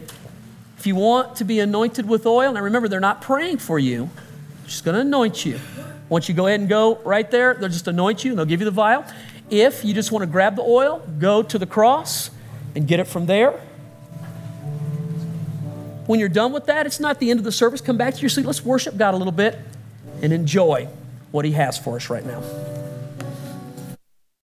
If 0.77 0.87
you 0.87 0.95
want 0.95 1.35
to 1.37 1.43
be 1.43 1.59
anointed 1.59 2.07
with 2.07 2.25
oil, 2.25 2.53
now 2.53 2.61
remember, 2.61 2.87
they're 2.87 2.99
not 2.99 3.21
praying 3.21 3.57
for 3.57 3.77
you, 3.77 4.09
just 4.65 4.83
going 4.83 4.95
to 4.95 5.01
anoint 5.01 5.45
you. 5.45 5.59
Once 6.07 6.27
you 6.27 6.33
go 6.33 6.47
ahead 6.47 6.59
and 6.59 6.69
go 6.69 6.95
right 7.03 7.29
there, 7.29 7.53
they'll 7.53 7.69
just 7.69 7.87
anoint 7.87 8.23
you 8.23 8.31
and 8.31 8.39
they'll 8.39 8.45
give 8.45 8.61
you 8.61 8.65
the 8.65 8.71
vial. 8.71 9.05
If 9.49 9.83
you 9.85 9.93
just 9.93 10.11
want 10.11 10.23
to 10.23 10.27
grab 10.27 10.55
the 10.55 10.61
oil, 10.63 11.05
go 11.19 11.43
to 11.43 11.59
the 11.59 11.65
cross 11.65 12.31
and 12.75 12.87
get 12.87 12.99
it 12.99 13.05
from 13.05 13.25
there. 13.25 13.51
When 16.07 16.19
you're 16.19 16.29
done 16.29 16.51
with 16.51 16.65
that, 16.65 16.87
it's 16.87 16.99
not 16.99 17.19
the 17.19 17.29
end 17.29 17.39
of 17.39 17.43
the 17.43 17.51
service. 17.51 17.81
Come 17.81 17.97
back 17.97 18.15
to 18.15 18.21
your 18.21 18.29
seat. 18.29 18.45
Let's 18.45 18.65
worship 18.65 18.97
God 18.97 19.13
a 19.13 19.17
little 19.17 19.31
bit 19.31 19.59
and 20.23 20.33
enjoy 20.33 20.87
what 21.31 21.45
He 21.45 21.51
has 21.51 21.77
for 21.77 21.95
us 21.97 22.09
right 22.09 22.25
now. 22.25 22.41